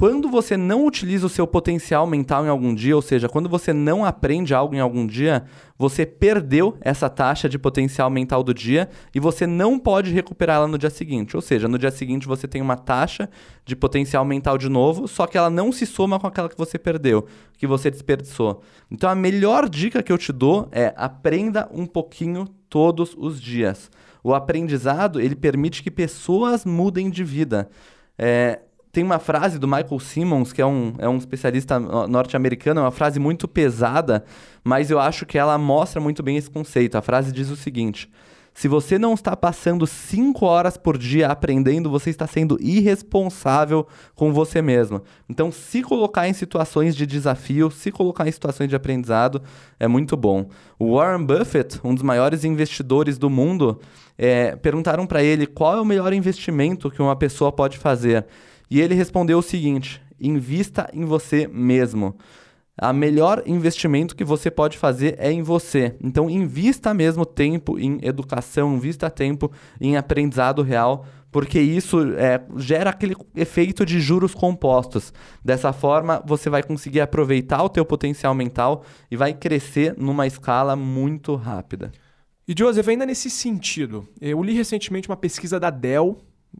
Quando 0.00 0.28
você 0.28 0.56
não 0.56 0.86
utiliza 0.86 1.26
o 1.26 1.28
seu 1.28 1.44
potencial 1.44 2.06
mental 2.06 2.46
em 2.46 2.48
algum 2.48 2.72
dia, 2.72 2.94
ou 2.94 3.02
seja, 3.02 3.28
quando 3.28 3.48
você 3.48 3.72
não 3.72 4.04
aprende 4.04 4.54
algo 4.54 4.72
em 4.72 4.78
algum 4.78 5.04
dia, 5.04 5.42
você 5.76 6.06
perdeu 6.06 6.76
essa 6.80 7.10
taxa 7.10 7.48
de 7.48 7.58
potencial 7.58 8.08
mental 8.08 8.44
do 8.44 8.54
dia 8.54 8.88
e 9.12 9.18
você 9.18 9.44
não 9.44 9.76
pode 9.76 10.12
recuperá-la 10.12 10.68
no 10.68 10.78
dia 10.78 10.88
seguinte. 10.88 11.34
Ou 11.34 11.42
seja, 11.42 11.66
no 11.66 11.76
dia 11.76 11.90
seguinte 11.90 12.28
você 12.28 12.46
tem 12.46 12.62
uma 12.62 12.76
taxa 12.76 13.28
de 13.64 13.74
potencial 13.74 14.24
mental 14.24 14.56
de 14.56 14.68
novo, 14.68 15.08
só 15.08 15.26
que 15.26 15.36
ela 15.36 15.50
não 15.50 15.72
se 15.72 15.84
soma 15.84 16.20
com 16.20 16.28
aquela 16.28 16.48
que 16.48 16.56
você 16.56 16.78
perdeu, 16.78 17.26
que 17.56 17.66
você 17.66 17.90
desperdiçou. 17.90 18.62
Então 18.88 19.10
a 19.10 19.16
melhor 19.16 19.68
dica 19.68 20.00
que 20.00 20.12
eu 20.12 20.18
te 20.18 20.32
dou 20.32 20.68
é 20.70 20.94
aprenda 20.96 21.68
um 21.74 21.86
pouquinho 21.86 22.46
todos 22.70 23.16
os 23.18 23.40
dias. 23.40 23.90
O 24.22 24.32
aprendizado 24.32 25.20
ele 25.20 25.34
permite 25.34 25.82
que 25.82 25.90
pessoas 25.90 26.64
mudem 26.64 27.10
de 27.10 27.24
vida. 27.24 27.68
É, 28.16 28.60
tem 28.98 29.04
uma 29.04 29.20
frase 29.20 29.60
do 29.60 29.68
Michael 29.68 30.00
Simmons, 30.00 30.52
que 30.52 30.60
é 30.60 30.66
um, 30.66 30.92
é 30.98 31.08
um 31.08 31.18
especialista 31.18 31.78
norte-americano, 31.78 32.80
é 32.80 32.82
uma 32.82 32.90
frase 32.90 33.20
muito 33.20 33.46
pesada, 33.46 34.24
mas 34.64 34.90
eu 34.90 34.98
acho 34.98 35.24
que 35.24 35.38
ela 35.38 35.56
mostra 35.56 36.00
muito 36.00 36.20
bem 36.20 36.36
esse 36.36 36.50
conceito. 36.50 36.98
A 36.98 37.00
frase 37.00 37.30
diz 37.30 37.48
o 37.48 37.54
seguinte: 37.54 38.10
se 38.52 38.66
você 38.66 38.98
não 38.98 39.14
está 39.14 39.36
passando 39.36 39.86
cinco 39.86 40.44
horas 40.46 40.76
por 40.76 40.98
dia 40.98 41.28
aprendendo, 41.28 41.88
você 41.88 42.10
está 42.10 42.26
sendo 42.26 42.58
irresponsável 42.60 43.86
com 44.16 44.32
você 44.32 44.60
mesmo. 44.60 45.00
Então, 45.28 45.52
se 45.52 45.80
colocar 45.80 46.26
em 46.26 46.32
situações 46.32 46.96
de 46.96 47.06
desafio, 47.06 47.70
se 47.70 47.92
colocar 47.92 48.26
em 48.26 48.32
situações 48.32 48.68
de 48.68 48.74
aprendizado, 48.74 49.40
é 49.78 49.86
muito 49.86 50.16
bom. 50.16 50.48
O 50.76 50.96
Warren 50.96 51.24
Buffett, 51.24 51.78
um 51.84 51.94
dos 51.94 52.02
maiores 52.02 52.42
investidores 52.42 53.16
do 53.16 53.30
mundo, 53.30 53.78
é, 54.18 54.56
perguntaram 54.56 55.06
para 55.06 55.22
ele 55.22 55.46
qual 55.46 55.76
é 55.76 55.80
o 55.80 55.84
melhor 55.84 56.12
investimento 56.12 56.90
que 56.90 57.00
uma 57.00 57.14
pessoa 57.14 57.52
pode 57.52 57.78
fazer. 57.78 58.26
E 58.70 58.80
ele 58.80 58.94
respondeu 58.94 59.38
o 59.38 59.42
seguinte: 59.42 60.00
invista 60.20 60.88
em 60.92 61.04
você 61.04 61.48
mesmo. 61.48 62.16
A 62.80 62.92
melhor 62.92 63.42
investimento 63.44 64.14
que 64.14 64.22
você 64.22 64.52
pode 64.52 64.78
fazer 64.78 65.16
é 65.18 65.32
em 65.32 65.42
você. 65.42 65.96
Então, 66.00 66.30
invista 66.30 66.94
mesmo 66.94 67.26
tempo 67.26 67.76
em 67.76 67.98
educação, 68.02 68.76
invista 68.76 69.10
tempo 69.10 69.50
em 69.80 69.96
aprendizado 69.96 70.62
real, 70.62 71.04
porque 71.32 71.58
isso 71.60 72.14
é, 72.14 72.40
gera 72.56 72.90
aquele 72.90 73.16
efeito 73.34 73.84
de 73.84 74.00
juros 74.00 74.32
compostos. 74.32 75.12
Dessa 75.44 75.72
forma, 75.72 76.22
você 76.24 76.48
vai 76.48 76.62
conseguir 76.62 77.00
aproveitar 77.00 77.64
o 77.64 77.68
teu 77.68 77.84
potencial 77.84 78.32
mental 78.32 78.84
e 79.10 79.16
vai 79.16 79.34
crescer 79.34 79.94
numa 79.98 80.28
escala 80.28 80.76
muito 80.76 81.34
rápida. 81.34 81.90
E 82.46 82.54
Joseph, 82.56 82.86
ainda 82.88 83.04
nesse 83.04 83.28
sentido, 83.28 84.08
eu 84.20 84.40
li 84.40 84.54
recentemente 84.54 85.08
uma 85.08 85.16
pesquisa 85.16 85.58
da 85.58 85.68
Dell 85.68 86.16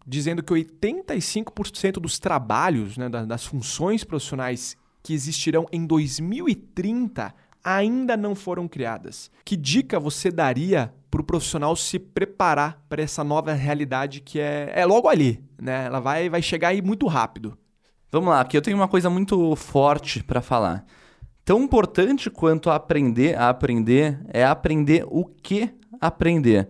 dizendo 0.06 0.42
que 0.42 0.52
85% 0.52 1.92
dos 1.92 2.18
trabalhos, 2.18 2.96
né, 2.96 3.08
das 3.08 3.44
funções 3.44 4.04
profissionais 4.04 4.76
que 5.02 5.12
existirão 5.12 5.66
em 5.72 5.86
2030 5.86 7.34
ainda 7.62 8.16
não 8.16 8.34
foram 8.34 8.66
criadas. 8.68 9.30
Que 9.44 9.56
dica 9.56 9.98
você 10.00 10.30
daria 10.30 10.92
para 11.10 11.20
o 11.20 11.24
profissional 11.24 11.74
se 11.76 11.98
preparar 11.98 12.82
para 12.88 13.02
essa 13.02 13.24
nova 13.24 13.52
realidade 13.52 14.20
que 14.20 14.38
é, 14.38 14.72
é 14.74 14.84
logo 14.84 15.08
ali, 15.08 15.42
né? 15.60 15.86
Ela 15.86 16.00
vai, 16.00 16.28
vai 16.28 16.42
chegar 16.42 16.68
aí 16.68 16.82
muito 16.82 17.06
rápido. 17.06 17.56
Vamos 18.10 18.30
lá, 18.30 18.40
aqui 18.40 18.56
eu 18.56 18.62
tenho 18.62 18.76
uma 18.76 18.88
coisa 18.88 19.10
muito 19.10 19.54
forte 19.56 20.22
para 20.22 20.40
falar. 20.40 20.84
Tão 21.44 21.62
importante 21.62 22.30
quanto 22.30 22.70
aprender 22.70 23.36
a 23.38 23.48
aprender 23.48 24.20
é 24.28 24.44
aprender 24.44 25.04
o 25.08 25.24
que 25.24 25.70
aprender. 26.00 26.68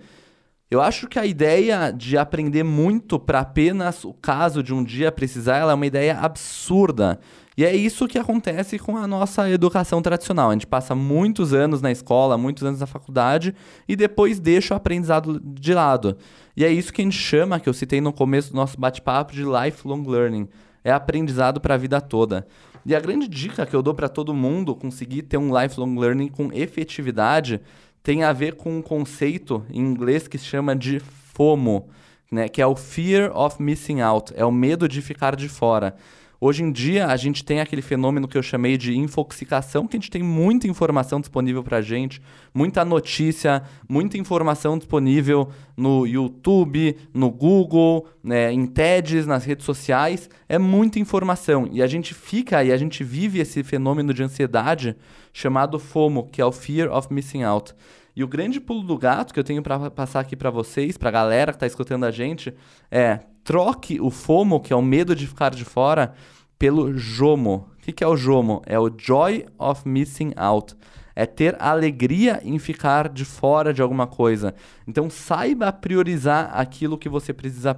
Eu 0.70 0.82
acho 0.82 1.08
que 1.08 1.18
a 1.18 1.24
ideia 1.24 1.90
de 1.90 2.18
aprender 2.18 2.62
muito 2.62 3.18
para 3.18 3.40
apenas 3.40 4.04
o 4.04 4.12
caso 4.12 4.62
de 4.62 4.74
um 4.74 4.84
dia 4.84 5.10
precisar, 5.10 5.56
ela 5.56 5.72
é 5.72 5.74
uma 5.74 5.86
ideia 5.86 6.18
absurda. 6.18 7.18
E 7.56 7.64
é 7.64 7.74
isso 7.74 8.06
que 8.06 8.18
acontece 8.18 8.78
com 8.78 8.94
a 8.98 9.06
nossa 9.06 9.48
educação 9.48 10.02
tradicional. 10.02 10.50
A 10.50 10.52
gente 10.52 10.66
passa 10.66 10.94
muitos 10.94 11.54
anos 11.54 11.80
na 11.80 11.90
escola, 11.90 12.36
muitos 12.36 12.64
anos 12.64 12.80
na 12.80 12.86
faculdade 12.86 13.54
e 13.88 13.96
depois 13.96 14.38
deixa 14.38 14.74
o 14.74 14.76
aprendizado 14.76 15.40
de 15.42 15.72
lado. 15.72 16.18
E 16.54 16.62
é 16.62 16.70
isso 16.70 16.92
que 16.92 17.00
a 17.00 17.04
gente 17.04 17.16
chama, 17.16 17.58
que 17.58 17.68
eu 17.68 17.72
citei 17.74 18.02
no 18.02 18.12
começo 18.12 18.50
do 18.50 18.56
nosso 18.56 18.78
bate-papo, 18.78 19.32
de 19.32 19.44
lifelong 19.44 20.06
learning. 20.06 20.48
É 20.84 20.92
aprendizado 20.92 21.62
para 21.62 21.74
a 21.74 21.78
vida 21.78 21.98
toda. 21.98 22.46
E 22.84 22.94
a 22.94 23.00
grande 23.00 23.26
dica 23.26 23.66
que 23.66 23.74
eu 23.74 23.82
dou 23.82 23.94
para 23.94 24.08
todo 24.08 24.34
mundo 24.34 24.74
conseguir 24.74 25.22
ter 25.22 25.38
um 25.38 25.50
lifelong 25.58 25.98
learning 25.98 26.28
com 26.28 26.52
efetividade 26.52 27.60
tem 28.02 28.24
a 28.24 28.32
ver 28.32 28.54
com 28.54 28.78
um 28.78 28.82
conceito 28.82 29.64
em 29.70 29.80
inglês 29.80 30.26
que 30.26 30.38
se 30.38 30.44
chama 30.44 30.74
de 30.74 31.00
FOMO, 31.00 31.88
né, 32.30 32.48
que 32.48 32.60
é 32.60 32.66
o 32.66 32.76
Fear 32.76 33.36
of 33.36 33.62
Missing 33.62 34.00
Out, 34.00 34.32
é 34.36 34.44
o 34.44 34.52
medo 34.52 34.88
de 34.88 35.00
ficar 35.00 35.34
de 35.36 35.48
fora. 35.48 35.96
Hoje 36.40 36.62
em 36.62 36.70
dia, 36.70 37.08
a 37.08 37.16
gente 37.16 37.44
tem 37.44 37.60
aquele 37.60 37.82
fenômeno 37.82 38.28
que 38.28 38.38
eu 38.38 38.42
chamei 38.44 38.76
de 38.76 38.96
infoxicação, 38.96 39.88
que 39.88 39.96
a 39.96 39.98
gente 39.98 40.10
tem 40.10 40.22
muita 40.22 40.68
informação 40.68 41.18
disponível 41.18 41.64
para 41.64 41.78
a 41.78 41.82
gente, 41.82 42.22
muita 42.54 42.84
notícia, 42.84 43.64
muita 43.88 44.16
informação 44.16 44.78
disponível 44.78 45.48
no 45.76 46.06
YouTube, 46.06 46.96
no 47.12 47.28
Google, 47.28 48.06
né, 48.22 48.52
em 48.52 48.66
TEDs, 48.66 49.26
nas 49.26 49.44
redes 49.44 49.66
sociais. 49.66 50.30
É 50.48 50.58
muita 50.58 51.00
informação. 51.00 51.68
E 51.72 51.82
a 51.82 51.88
gente 51.88 52.14
fica 52.14 52.62
e 52.62 52.70
a 52.70 52.76
gente 52.76 53.02
vive 53.02 53.40
esse 53.40 53.64
fenômeno 53.64 54.14
de 54.14 54.22
ansiedade 54.22 54.94
chamado 55.32 55.76
FOMO, 55.80 56.28
que 56.30 56.40
é 56.40 56.44
o 56.44 56.52
Fear 56.52 56.88
of 56.96 57.12
Missing 57.12 57.42
Out. 57.42 57.74
E 58.14 58.22
o 58.22 58.28
grande 58.28 58.60
pulo 58.60 58.84
do 58.84 58.96
gato 58.96 59.34
que 59.34 59.40
eu 59.40 59.44
tenho 59.44 59.62
para 59.62 59.90
passar 59.90 60.20
aqui 60.20 60.36
para 60.36 60.50
vocês, 60.50 60.96
para 60.96 61.08
a 61.08 61.12
galera 61.12 61.50
que 61.52 61.56
está 61.56 61.66
escutando 61.66 62.04
a 62.04 62.12
gente, 62.12 62.54
é 62.92 63.20
troque 63.48 63.98
o 63.98 64.10
FOMO, 64.10 64.60
que 64.60 64.74
é 64.74 64.76
o 64.76 64.82
medo 64.82 65.16
de 65.16 65.26
ficar 65.26 65.54
de 65.54 65.64
fora, 65.64 66.12
pelo 66.58 66.92
JOMO. 66.92 67.66
O 67.72 67.78
que, 67.80 67.92
que 67.92 68.04
é 68.04 68.06
o 68.06 68.14
JOMO? 68.14 68.60
É 68.66 68.78
o 68.78 68.92
Joy 68.94 69.46
of 69.58 69.88
Missing 69.88 70.34
Out. 70.36 70.76
É 71.16 71.24
ter 71.24 71.56
alegria 71.58 72.42
em 72.44 72.58
ficar 72.58 73.08
de 73.08 73.24
fora 73.24 73.72
de 73.72 73.80
alguma 73.80 74.06
coisa. 74.06 74.54
Então 74.86 75.08
saiba 75.08 75.72
priorizar 75.72 76.50
aquilo 76.52 76.98
que 76.98 77.08
você 77.08 77.32
precisa 77.32 77.74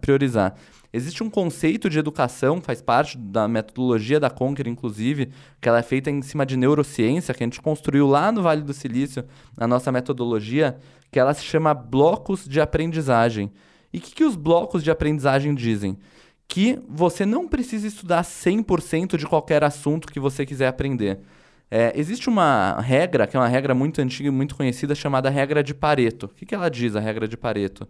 priorizar. 0.00 0.54
Existe 0.92 1.24
um 1.24 1.28
conceito 1.28 1.90
de 1.90 1.98
educação, 1.98 2.60
faz 2.60 2.80
parte 2.80 3.18
da 3.18 3.48
metodologia 3.48 4.20
da 4.20 4.30
Conquer, 4.30 4.68
inclusive, 4.68 5.32
que 5.60 5.68
ela 5.68 5.80
é 5.80 5.82
feita 5.82 6.12
em 6.12 6.22
cima 6.22 6.46
de 6.46 6.56
neurociência, 6.56 7.34
que 7.34 7.42
a 7.42 7.46
gente 7.46 7.60
construiu 7.60 8.06
lá 8.06 8.30
no 8.30 8.40
Vale 8.40 8.62
do 8.62 8.72
Silício, 8.72 9.24
na 9.56 9.66
nossa 9.66 9.90
metodologia, 9.90 10.78
que 11.10 11.18
ela 11.18 11.34
se 11.34 11.42
chama 11.42 11.74
blocos 11.74 12.44
de 12.48 12.60
aprendizagem. 12.60 13.50
E 13.92 13.98
o 13.98 14.00
que, 14.00 14.14
que 14.14 14.24
os 14.24 14.36
blocos 14.36 14.82
de 14.82 14.90
aprendizagem 14.90 15.54
dizem? 15.54 15.98
Que 16.46 16.78
você 16.88 17.26
não 17.26 17.46
precisa 17.48 17.86
estudar 17.86 18.22
100% 18.22 19.16
de 19.16 19.26
qualquer 19.26 19.64
assunto 19.64 20.08
que 20.08 20.20
você 20.20 20.44
quiser 20.44 20.68
aprender. 20.68 21.20
É, 21.70 21.92
existe 21.94 22.28
uma 22.28 22.80
regra, 22.80 23.26
que 23.26 23.36
é 23.36 23.40
uma 23.40 23.48
regra 23.48 23.74
muito 23.74 24.00
antiga 24.00 24.28
e 24.28 24.32
muito 24.32 24.54
conhecida, 24.54 24.94
chamada 24.94 25.28
regra 25.28 25.62
de 25.62 25.74
Pareto. 25.74 26.26
O 26.26 26.28
que, 26.30 26.46
que 26.46 26.54
ela 26.54 26.70
diz, 26.70 26.96
a 26.96 27.00
regra 27.00 27.28
de 27.28 27.36
Pareto? 27.36 27.86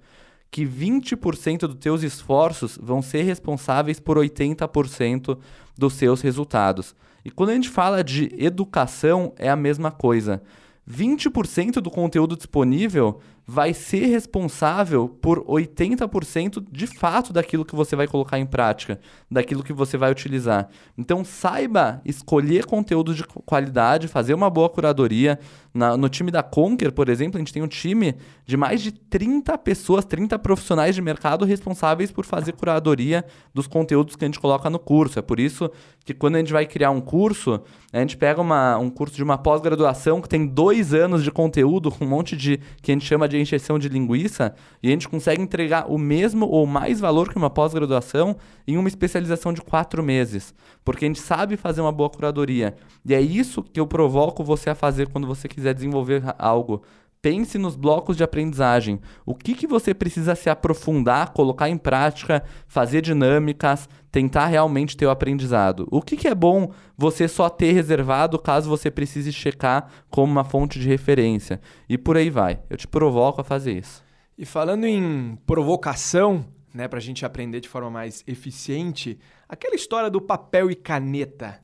Que 0.51 0.65
20% 0.65 1.61
dos 1.61 1.77
teus 1.77 2.03
esforços 2.03 2.79
vão 2.83 3.01
ser 3.01 3.23
responsáveis 3.23 4.01
por 4.01 4.17
80% 4.17 5.39
dos 5.77 5.95
seus 5.95 6.21
resultados. 6.21 6.95
E 7.25 7.31
quando 7.31 7.51
a 7.51 7.55
gente 7.55 7.69
fala 7.69 8.03
de 8.03 8.35
educação, 8.37 9.33
é 9.37 9.49
a 9.49 9.57
mesma 9.57 9.91
coisa. 9.93 10.43
20% 10.91 11.75
do 11.75 11.91
conteúdo 11.91 12.37
disponível 12.37 13.21
vai 13.51 13.73
ser 13.73 14.05
responsável 14.05 15.09
por 15.09 15.43
80% 15.43 16.67
de 16.71 16.87
fato 16.87 17.33
daquilo 17.33 17.65
que 17.65 17.75
você 17.75 17.97
vai 17.97 18.07
colocar 18.07 18.39
em 18.39 18.45
prática, 18.45 19.01
daquilo 19.31 19.63
que 19.63 19.73
você 19.73 19.97
vai 19.97 20.13
utilizar. 20.13 20.69
Então 20.99 21.25
saiba 21.25 22.03
escolher 22.05 22.67
conteúdo 22.67 23.15
de 23.15 23.25
qualidade, 23.25 24.07
fazer 24.07 24.35
uma 24.35 24.51
boa 24.51 24.69
curadoria. 24.69 25.39
Na, 25.73 25.97
no 25.97 26.09
time 26.09 26.31
da 26.31 26.43
Conquer, 26.43 26.93
por 26.93 27.09
exemplo, 27.09 27.39
a 27.39 27.41
gente 27.41 27.53
tem 27.53 27.63
um 27.63 27.69
time 27.69 28.17
de 28.45 28.57
mais 28.57 28.83
de 28.83 28.93
30 28.93 29.57
pessoas, 29.59 30.05
30 30.05 30.39
profissionais 30.39 30.95
de 30.95 31.01
mercado 31.01 31.47
responsáveis 31.47 32.11
por 32.11 32.27
fazer 32.27 32.53
curadoria 32.53 33.25
dos 33.55 33.67
conteúdos 33.67 34.15
que 34.17 34.25
a 34.25 34.29
gente 34.29 34.41
coloca 34.41 34.69
no 34.69 34.79
curso. 34.79 35.19
É 35.19 35.23
por 35.23 35.41
isso 35.41 35.71
que 36.05 36.13
quando 36.13 36.37
a 36.37 36.39
gente 36.39 36.53
vai 36.53 36.67
criar 36.67 36.91
um 36.91 37.01
curso, 37.01 37.63
a 37.93 38.01
gente 38.01 38.17
pega 38.17 38.41
uma, 38.41 38.77
um 38.77 38.91
curso 38.91 39.15
de 39.15 39.23
uma 39.23 39.39
pós-graduação 39.39 40.21
que 40.21 40.29
tem 40.29 40.47
dois 40.47 40.93
anos 40.93 41.23
de 41.23 41.31
conteúdo, 41.31 41.91
com 41.91 42.05
um 42.05 42.09
monte 42.09 42.37
de 42.37 42.59
que 42.83 42.91
a 42.91 42.95
gente 42.95 43.07
chama 43.07 43.29
de 43.29 43.38
encheção 43.41 43.79
de 43.79 43.89
linguiça 43.89 44.55
e 44.83 44.89
a 44.89 44.91
gente 44.91 45.09
consegue 45.09 45.43
entregar 45.43 45.91
o 45.91 45.99
mesmo 45.99 46.47
ou 46.47 46.67
mais 46.67 47.01
valor 47.01 47.29
que 47.29 47.37
uma 47.37 47.51
pós-graduação 47.51 48.37
em 48.67 48.77
uma 48.77 48.89
especialização 48.89 49.53
de 49.53 49.61
quatro 49.63 50.03
meses, 50.03 50.55
porque 50.85 51.05
a 51.05 51.09
gente 51.09 51.21
sabe 51.21 51.57
fazer 51.57 51.81
uma 51.81 51.93
boa 51.93 52.11
curadoria. 52.11 52.77
E 53.05 53.15
é 53.15 53.21
isso 53.21 53.63
que 53.63 53.81
eu 53.81 53.87
provoco 53.87 54.45
você 54.45 54.71
a 54.71 54.75
fazer 54.75 55.09
quando 55.09 55.27
você 55.27 55.49
quiser 55.49 55.75
desenvolver 55.75 56.23
algo. 56.39 56.83
Pense 57.21 57.59
nos 57.59 57.75
blocos 57.75 58.17
de 58.17 58.23
aprendizagem. 58.23 59.01
O 59.27 59.35
que, 59.35 59.55
que 59.55 59.67
você 59.67 59.93
precisa 59.93 60.35
se 60.35 60.49
aprofundar, 60.49 61.33
colocar 61.33 61.69
em 61.69 61.77
prática, 61.77 62.45
fazer 62.69 63.01
dinâmicas, 63.01 63.89
tentar 64.11 64.47
realmente 64.47 64.97
ter 64.97 65.07
o 65.07 65.11
aprendizado. 65.11 65.87
O 65.91 66.01
que, 66.01 66.17
que 66.17 66.29
é 66.29 66.35
bom 66.35 66.73
você 66.97 67.27
só 67.27 67.49
ter 67.49 67.73
reservado 67.73 68.39
caso 68.39 68.69
você 68.71 68.91
precise 68.91 69.33
checar 69.33 69.91
como 70.09 70.31
uma 70.31 70.45
fonte 70.45 70.79
de 70.79 70.89
referência. 70.89 71.61
E 71.89 71.99
por 71.99 72.17
aí 72.17 72.31
vai. 72.31 72.61
Eu 72.71 72.77
te 72.77 72.87
provoco 72.87 73.41
a 73.41 73.45
fazer 73.45 73.73
isso. 73.73 74.05
E 74.37 74.47
falando 74.47 74.85
em 74.85 75.37
provocação, 75.45 76.45
né, 76.73 76.87
para 76.87 76.99
a 76.99 77.03
gente 77.03 77.27
aprender 77.27 77.61
de 77.61 77.69
forma 77.69 77.91
mais 77.91 78.23
eficiente, 78.27 79.19
aquela 79.49 79.75
história 79.75 80.09
do 80.09 80.21
papel 80.21 80.71
e 80.71 80.77
caneta 80.77 81.61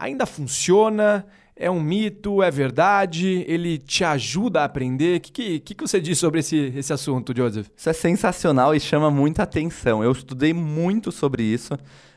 ainda 0.00 0.24
funciona? 0.24 1.26
É 1.62 1.70
um 1.70 1.78
mito? 1.78 2.42
É 2.42 2.50
verdade? 2.50 3.44
Ele 3.46 3.76
te 3.76 4.02
ajuda 4.02 4.62
a 4.62 4.64
aprender? 4.64 5.18
O 5.18 5.20
que, 5.20 5.60
que, 5.60 5.74
que 5.74 5.86
você 5.86 6.00
diz 6.00 6.18
sobre 6.18 6.40
esse, 6.40 6.56
esse 6.74 6.90
assunto, 6.90 7.36
Joseph? 7.36 7.68
Isso 7.76 7.90
é 7.90 7.92
sensacional 7.92 8.74
e 8.74 8.80
chama 8.80 9.10
muita 9.10 9.42
atenção. 9.42 10.02
Eu 10.02 10.10
estudei 10.10 10.54
muito 10.54 11.12
sobre 11.12 11.42
isso, 11.42 11.74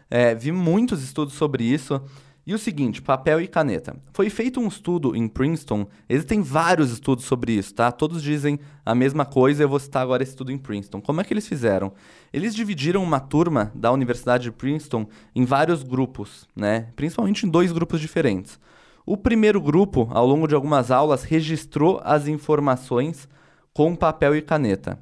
é, 0.10 0.34
vi 0.34 0.54
muitos 0.54 1.04
estudos 1.04 1.34
sobre 1.34 1.66
isso. 1.66 2.02
E 2.48 2.54
o 2.54 2.58
seguinte, 2.58 3.02
papel 3.02 3.42
e 3.42 3.48
caneta. 3.48 3.98
Foi 4.14 4.30
feito 4.30 4.62
um 4.62 4.68
estudo 4.68 5.14
em 5.14 5.28
Princeton, 5.28 5.88
existem 6.08 6.42
vários 6.42 6.92
estudos 6.92 7.26
sobre 7.26 7.54
isso, 7.54 7.74
tá? 7.74 7.92
Todos 7.92 8.24
dizem 8.24 8.60
a 8.86 8.96
mesma 8.96 9.26
coisa, 9.26 9.64
eu 9.64 9.70
vou 9.70 9.80
citar 9.80 10.04
agora 10.04 10.24
esse 10.24 10.34
estudo 10.34 10.52
em 10.52 10.58
Princeton. 10.58 11.02
Como 11.02 11.20
é 11.20 11.24
que 11.24 11.34
eles 11.34 11.48
fizeram? 11.48 11.94
Eles 12.32 12.54
dividiram 12.56 13.02
uma 13.04 13.20
turma 13.20 13.72
da 13.76 13.92
Universidade 13.92 14.44
de 14.44 14.52
Princeton 14.52 15.08
em 15.36 15.44
vários 15.46 15.84
grupos, 15.84 16.46
né? 16.56 16.88
Principalmente 16.98 17.46
em 17.46 17.50
dois 17.50 17.74
grupos 17.74 18.00
diferentes. 18.00 18.60
O 19.06 19.18
primeiro 19.18 19.60
grupo, 19.60 20.08
ao 20.12 20.26
longo 20.26 20.48
de 20.48 20.56
algumas 20.56 20.90
aulas, 20.90 21.24
registrou 21.24 22.00
as 22.06 22.28
informações 22.28 23.28
com 23.74 23.96
papel 23.96 24.36
e 24.36 24.42
caneta. 24.42 24.98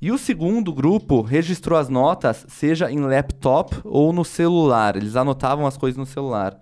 E 0.00 0.10
o 0.10 0.18
segundo 0.18 0.72
grupo 0.72 1.20
registrou 1.20 1.78
as 1.78 1.88
notas, 1.88 2.46
seja 2.48 2.90
em 2.90 3.00
laptop 3.00 3.76
ou 3.84 4.12
no 4.12 4.24
celular. 4.24 4.96
Eles 4.96 5.14
anotavam 5.14 5.66
as 5.66 5.76
coisas 5.76 5.98
no 5.98 6.06
celular. 6.06 6.58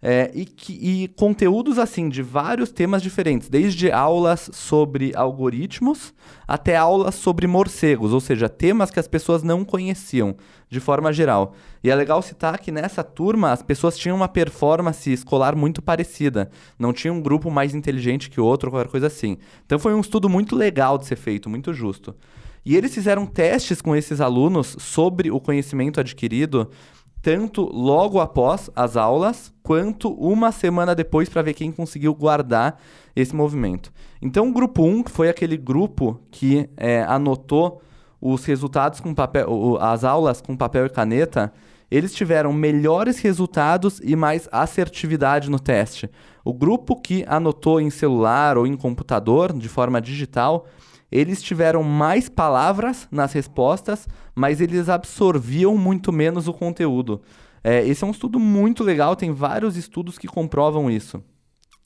É, 0.00 0.30
e, 0.32 0.44
que, 0.44 0.72
e, 0.74 1.08
conteúdos 1.08 1.76
assim 1.76 2.08
de 2.08 2.22
vários 2.22 2.70
temas 2.70 3.02
diferentes, 3.02 3.48
desde 3.48 3.90
aulas 3.90 4.48
sobre 4.52 5.12
algoritmos 5.16 6.14
até 6.46 6.76
aulas 6.76 7.16
sobre 7.16 7.48
morcegos, 7.48 8.12
ou 8.12 8.20
seja, 8.20 8.48
temas 8.48 8.92
que 8.92 9.00
as 9.00 9.08
pessoas 9.08 9.42
não 9.42 9.64
conheciam 9.64 10.36
de 10.70 10.78
forma 10.78 11.12
geral. 11.12 11.52
E 11.82 11.90
é 11.90 11.94
legal 11.96 12.22
citar 12.22 12.60
que 12.60 12.70
nessa 12.70 13.02
turma 13.02 13.50
as 13.50 13.60
pessoas 13.60 13.98
tinham 13.98 14.16
uma 14.16 14.28
performance 14.28 15.12
escolar 15.12 15.56
muito 15.56 15.82
parecida, 15.82 16.48
não 16.78 16.92
tinha 16.92 17.12
um 17.12 17.20
grupo 17.20 17.50
mais 17.50 17.74
inteligente 17.74 18.30
que 18.30 18.40
outro, 18.40 18.70
qualquer 18.70 18.90
coisa 18.90 19.08
assim. 19.08 19.36
Então 19.66 19.80
foi 19.80 19.94
um 19.94 20.00
estudo 20.00 20.28
muito 20.28 20.54
legal 20.54 20.96
de 20.96 21.06
ser 21.06 21.16
feito, 21.16 21.50
muito 21.50 21.74
justo. 21.74 22.14
E 22.64 22.76
eles 22.76 22.94
fizeram 22.94 23.24
testes 23.24 23.80
com 23.80 23.96
esses 23.96 24.20
alunos 24.20 24.76
sobre 24.78 25.30
o 25.30 25.40
conhecimento 25.40 25.98
adquirido 25.98 26.70
tanto 27.28 27.68
logo 27.70 28.20
após 28.20 28.70
as 28.74 28.96
aulas, 28.96 29.52
quanto 29.62 30.10
uma 30.14 30.50
semana 30.50 30.94
depois 30.94 31.28
para 31.28 31.42
ver 31.42 31.52
quem 31.52 31.70
conseguiu 31.70 32.14
guardar 32.14 32.80
esse 33.14 33.36
movimento. 33.36 33.92
Então, 34.22 34.48
o 34.48 34.52
grupo 34.52 34.82
1, 34.82 35.02
que 35.02 35.10
foi 35.10 35.28
aquele 35.28 35.58
grupo 35.58 36.18
que 36.30 36.70
é, 36.74 37.02
anotou 37.02 37.82
os 38.18 38.46
resultados 38.46 38.98
com 38.98 39.14
papel, 39.14 39.76
as 39.78 40.04
aulas 40.04 40.40
com 40.40 40.56
papel 40.56 40.86
e 40.86 40.88
caneta, 40.88 41.52
eles 41.90 42.14
tiveram 42.14 42.50
melhores 42.50 43.18
resultados 43.18 44.00
e 44.02 44.16
mais 44.16 44.48
assertividade 44.50 45.50
no 45.50 45.60
teste. 45.60 46.10
O 46.42 46.54
grupo 46.54 46.96
que 46.96 47.26
anotou 47.28 47.78
em 47.78 47.90
celular 47.90 48.56
ou 48.56 48.66
em 48.66 48.74
computador, 48.74 49.52
de 49.52 49.68
forma 49.68 50.00
digital, 50.00 50.66
eles 51.10 51.42
tiveram 51.42 51.82
mais 51.82 52.28
palavras 52.28 53.08
nas 53.10 53.32
respostas, 53.32 54.06
mas 54.34 54.60
eles 54.60 54.88
absorviam 54.88 55.76
muito 55.76 56.12
menos 56.12 56.48
o 56.48 56.52
conteúdo. 56.52 57.22
É, 57.64 57.86
esse 57.86 58.04
é 58.04 58.06
um 58.06 58.10
estudo 58.10 58.38
muito 58.38 58.84
legal, 58.84 59.16
tem 59.16 59.32
vários 59.32 59.76
estudos 59.76 60.18
que 60.18 60.28
comprovam 60.28 60.90
isso. 60.90 61.22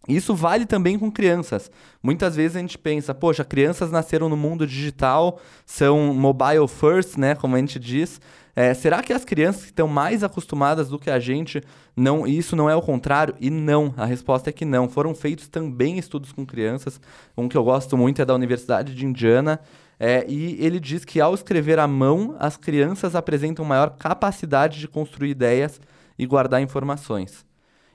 Isso 0.08 0.35
vale 0.35 0.66
também 0.66 0.98
com 0.98 1.12
crianças. 1.12 1.70
Muitas 2.02 2.35
vezes 2.35 2.56
a 2.56 2.61
gente 2.61 2.76
pensa, 2.76 3.14
poxa, 3.14 3.44
crianças 3.44 3.92
nasceram 3.92 4.28
no 4.28 4.37
mundo 4.37 4.66
digital, 4.66 5.38
são 5.64 6.12
mobile 6.12 6.66
first, 6.66 7.16
né, 7.16 7.37
como 7.37 7.54
a 7.54 7.58
gente 7.58 7.78
diz. 7.78 8.20
É, 8.54 8.74
será 8.74 9.02
que 9.02 9.12
as 9.12 9.24
crianças 9.24 9.62
que 9.62 9.70
estão 9.70 9.88
mais 9.88 10.22
acostumadas 10.22 10.90
do 10.90 10.98
que 10.98 11.10
a 11.10 11.18
gente, 11.18 11.62
não, 11.96 12.26
isso 12.26 12.54
não 12.54 12.68
é 12.68 12.76
o 12.76 12.82
contrário? 12.82 13.34
E 13.40 13.48
não, 13.48 13.94
a 13.96 14.04
resposta 14.04 14.50
é 14.50 14.52
que 14.52 14.64
não. 14.64 14.88
Foram 14.88 15.14
feitos 15.14 15.48
também 15.48 15.98
estudos 15.98 16.32
com 16.32 16.44
crianças. 16.44 17.00
Um 17.36 17.48
que 17.48 17.56
eu 17.56 17.64
gosto 17.64 17.96
muito 17.96 18.20
é 18.20 18.24
da 18.24 18.34
Universidade 18.34 18.94
de 18.94 19.06
Indiana. 19.06 19.58
É, 19.98 20.26
e 20.28 20.56
ele 20.62 20.78
diz 20.78 21.04
que 21.04 21.20
ao 21.20 21.32
escrever 21.32 21.78
à 21.78 21.86
mão, 21.86 22.36
as 22.38 22.56
crianças 22.56 23.14
apresentam 23.14 23.64
maior 23.64 23.90
capacidade 23.90 24.80
de 24.80 24.88
construir 24.88 25.30
ideias 25.30 25.80
e 26.18 26.26
guardar 26.26 26.60
informações. 26.60 27.46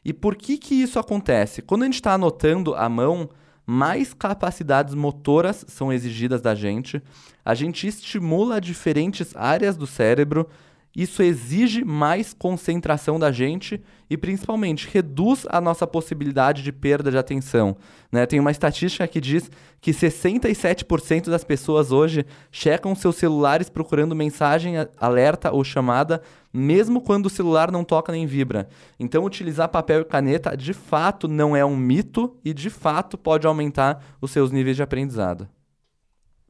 E 0.03 0.13
por 0.13 0.35
que, 0.35 0.57
que 0.57 0.73
isso 0.73 0.97
acontece? 0.97 1.61
Quando 1.61 1.83
a 1.83 1.85
gente 1.85 1.95
está 1.95 2.13
anotando 2.13 2.73
à 2.73 2.87
mão, 2.87 3.29
mais 3.69 4.13
capacidades 4.13 4.95
motoras 4.95 5.65
são 5.67 5.91
exigidas 5.91 6.39
da 6.39 6.55
gente, 6.55 7.03
a 7.43 7.53
gente 7.53 7.85
estimula 7.85 8.61
diferentes 8.61 9.35
áreas 9.35 9.75
do 9.75 9.85
cérebro, 9.85 10.49
isso 10.97 11.21
exige 11.21 11.85
mais 11.85 12.33
concentração 12.33 13.19
da 13.19 13.31
gente 13.31 13.79
e, 14.09 14.17
principalmente, 14.17 14.89
reduz 14.91 15.45
a 15.47 15.61
nossa 15.61 15.85
possibilidade 15.85 16.63
de 16.63 16.71
perda 16.71 17.11
de 17.11 17.17
atenção. 17.19 17.77
Né? 18.11 18.25
Tem 18.25 18.39
uma 18.39 18.49
estatística 18.49 19.07
que 19.07 19.21
diz 19.21 19.51
que 19.79 19.91
67% 19.91 21.29
das 21.29 21.43
pessoas 21.43 21.91
hoje 21.91 22.25
checam 22.51 22.95
seus 22.95 23.15
celulares 23.17 23.69
procurando 23.69 24.15
mensagem, 24.15 24.73
alerta 24.97 25.51
ou 25.51 25.63
chamada, 25.63 26.19
mesmo 26.51 26.99
quando 26.99 27.27
o 27.27 27.29
celular 27.29 27.71
não 27.71 27.83
toca 27.83 28.11
nem 28.11 28.25
vibra. 28.25 28.67
Então, 28.99 29.23
utilizar 29.23 29.69
papel 29.69 30.01
e 30.01 30.05
caneta 30.05 30.57
de 30.57 30.73
fato 30.73 31.27
não 31.27 31.55
é 31.55 31.63
um 31.63 31.77
mito 31.77 32.35
e 32.43 32.55
de 32.55 32.71
fato 32.71 33.19
pode 33.19 33.45
aumentar 33.45 34.03
os 34.19 34.31
seus 34.31 34.51
níveis 34.51 34.75
de 34.75 34.81
aprendizado. 34.81 35.47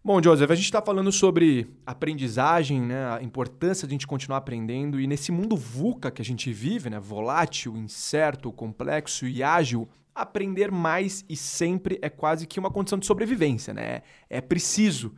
Bom, 0.08 0.24
Joseph, 0.24 0.50
a 0.50 0.56
gente 0.56 0.64
está 0.64 0.82
falando 0.82 1.12
sobre 1.12 1.68
aprendizagem, 1.86 2.80
né, 2.80 3.14
a 3.14 3.22
importância 3.22 3.86
de 3.86 3.92
a 3.92 3.96
gente 3.96 4.08
continuar 4.08 4.38
aprendendo, 4.38 5.02
e 5.02 5.06
nesse 5.06 5.34
mundo 5.34 5.58
VUCA 5.58 6.10
que 6.10 6.22
a 6.22 6.26
gente 6.26 6.50
vive, 6.54 6.90
né, 6.90 6.98
volátil, 6.98 7.76
incerto, 7.76 8.50
complexo 8.54 9.28
e 9.28 9.44
ágil, 9.44 9.86
aprender 10.16 10.72
mais 10.72 11.26
e 11.28 11.36
sempre 11.36 12.00
é 12.02 12.08
quase 12.10 12.48
que 12.48 12.58
uma 12.58 12.72
condição 12.72 12.98
de 12.98 13.06
sobrevivência, 13.06 13.74
né? 13.74 14.02
É 14.30 14.40
preciso, 14.40 15.14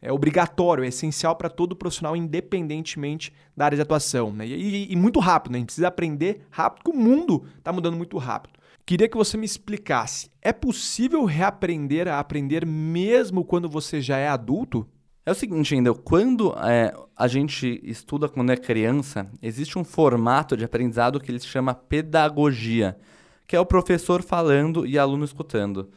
é 0.00 0.12
obrigatório, 0.12 0.82
é 0.82 0.88
essencial 0.88 1.36
para 1.36 1.48
todo 1.48 1.76
profissional, 1.76 2.16
independentemente 2.16 3.32
da 3.56 3.66
área 3.66 3.76
de 3.76 3.82
atuação. 3.82 4.32
Né? 4.32 4.44
E, 4.48 4.54
e, 4.88 4.92
e 4.92 4.96
muito 4.96 5.20
rápido, 5.20 5.52
né? 5.52 5.58
a 5.58 5.60
gente 5.60 5.66
precisa 5.68 5.86
aprender 5.86 6.48
rápido, 6.50 6.82
porque 6.82 6.98
o 6.98 7.00
mundo 7.00 7.44
está 7.58 7.72
mudando 7.72 7.96
muito 7.96 8.18
rápido. 8.18 8.58
Queria 8.84 9.08
que 9.08 9.16
você 9.16 9.36
me 9.36 9.46
explicasse: 9.46 10.30
é 10.40 10.52
possível 10.52 11.24
reaprender 11.24 12.08
a 12.08 12.18
aprender 12.18 12.66
mesmo 12.66 13.44
quando 13.44 13.68
você 13.68 14.00
já 14.00 14.16
é 14.18 14.28
adulto? 14.28 14.86
É 15.24 15.30
o 15.30 15.36
seguinte, 15.36 15.74
ainda 15.74 15.94
quando 15.94 16.52
é, 16.58 16.92
a 17.16 17.28
gente 17.28 17.80
estuda 17.84 18.28
quando 18.28 18.50
é 18.50 18.56
criança, 18.56 19.30
existe 19.40 19.78
um 19.78 19.84
formato 19.84 20.56
de 20.56 20.64
aprendizado 20.64 21.20
que 21.20 21.30
ele 21.30 21.38
se 21.38 21.46
chama 21.46 21.74
pedagogia, 21.74 22.98
que 23.46 23.54
é 23.54 23.60
o 23.60 23.66
professor 23.66 24.20
falando 24.20 24.84
e 24.84 24.98
aluno 24.98 25.24
escutando. 25.24 25.90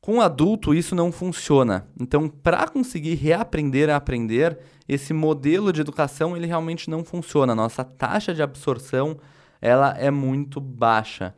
Com 0.00 0.20
adulto, 0.20 0.74
isso 0.74 0.94
não 0.94 1.12
funciona. 1.12 1.86
Então, 2.00 2.28
para 2.28 2.66
conseguir 2.68 3.14
reaprender 3.14 3.90
a 3.90 3.96
aprender, 3.96 4.58
esse 4.88 5.12
modelo 5.12 5.72
de 5.72 5.82
educação 5.82 6.36
ele 6.36 6.46
realmente 6.46 6.88
não 6.88 7.04
funciona. 7.04 7.54
Nossa 7.54 7.84
taxa 7.84 8.32
de 8.32 8.42
absorção 8.42 9.18
ela 9.60 9.94
é 9.98 10.10
muito 10.10 10.58
baixa. 10.60 11.34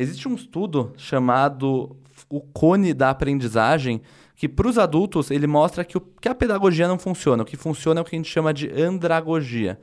Existe 0.00 0.28
um 0.28 0.36
estudo 0.36 0.92
chamado 0.96 1.96
o 2.30 2.40
cone 2.40 2.94
da 2.94 3.10
aprendizagem, 3.10 4.00
que 4.36 4.48
para 4.48 4.68
os 4.68 4.78
adultos 4.78 5.28
ele 5.28 5.48
mostra 5.48 5.84
que, 5.84 5.98
o, 5.98 6.00
que 6.00 6.28
a 6.28 6.34
pedagogia 6.36 6.86
não 6.86 7.00
funciona. 7.00 7.42
O 7.42 7.44
que 7.46 7.56
funciona 7.56 7.98
é 7.98 8.02
o 8.02 8.04
que 8.04 8.14
a 8.14 8.18
gente 8.18 8.30
chama 8.30 8.54
de 8.54 8.70
andragogia. 8.80 9.76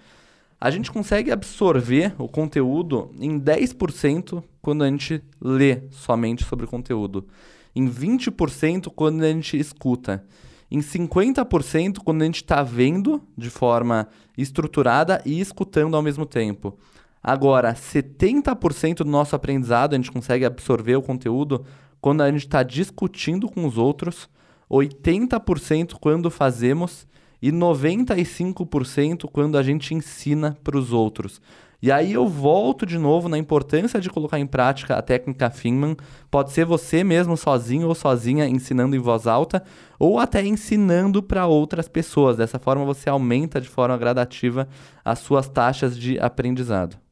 A 0.60 0.72
gente 0.72 0.90
consegue 0.90 1.32
absorver 1.32 2.16
o 2.18 2.30
conteúdo 2.30 3.12
em 3.20 3.38
10% 3.38 4.42
quando 4.62 4.86
a 4.86 4.88
gente 4.88 5.22
lê 5.42 5.82
somente 5.92 6.46
sobre 6.46 6.64
o 6.64 6.70
conteúdo, 6.70 7.28
em 7.76 7.86
20% 7.86 8.90
quando 8.96 9.22
a 9.22 9.28
gente 9.28 9.60
escuta, 9.60 10.26
em 10.72 10.80
50% 10.80 11.98
quando 11.98 12.22
a 12.22 12.26
gente 12.26 12.38
está 12.38 12.64
vendo 12.64 13.22
de 13.38 13.50
forma 13.50 14.08
estruturada 14.38 15.22
e 15.26 15.42
escutando 15.42 15.98
ao 15.98 16.02
mesmo 16.02 16.26
tempo. 16.26 16.80
Agora, 17.28 17.74
70% 17.74 18.98
do 18.98 19.06
nosso 19.06 19.36
aprendizado 19.36 19.94
a 19.94 19.96
gente 19.96 20.12
consegue 20.12 20.46
absorver 20.46 20.96
o 20.96 21.02
conteúdo 21.02 21.66
quando 22.00 22.22
a 22.22 22.30
gente 22.30 22.46
está 22.46 22.62
discutindo 22.62 23.50
com 23.50 23.66
os 23.66 23.80
outros, 23.80 24.30
80% 24.70 25.96
quando 26.00 26.30
fazemos 26.30 27.08
e 27.42 27.52
95% 27.52 29.28
quando 29.32 29.58
a 29.58 29.64
gente 29.64 29.96
ensina 29.96 30.56
para 30.64 30.78
os 30.78 30.94
outros. 30.94 31.42
E 31.82 31.92
aí 31.92 32.14
eu 32.14 32.28
volto 32.28 32.86
de 32.86 33.00
novo 33.00 33.28
na 33.28 33.40
importância 33.40 34.00
de 34.00 34.08
colocar 34.08 34.40
em 34.40 34.46
prática 34.46 34.96
a 34.96 35.02
técnica 35.02 35.50
Finman. 35.50 35.98
Pode 36.30 36.52
ser 36.52 36.64
você 36.64 37.04
mesmo 37.04 37.36
sozinho 37.36 37.88
ou 37.88 37.96
sozinha 37.96 38.48
ensinando 38.48 38.96
em 38.96 39.00
voz 39.00 39.26
alta, 39.26 39.64
ou 39.98 40.20
até 40.20 40.46
ensinando 40.46 41.24
para 41.24 41.48
outras 41.48 41.88
pessoas. 41.88 42.38
Dessa 42.38 42.60
forma 42.60 42.86
você 42.86 43.10
aumenta 43.10 43.60
de 43.60 43.68
forma 43.68 43.98
gradativa 43.98 44.70
as 45.04 45.18
suas 45.18 45.50
taxas 45.50 45.98
de 45.98 46.20
aprendizado. 46.20 47.04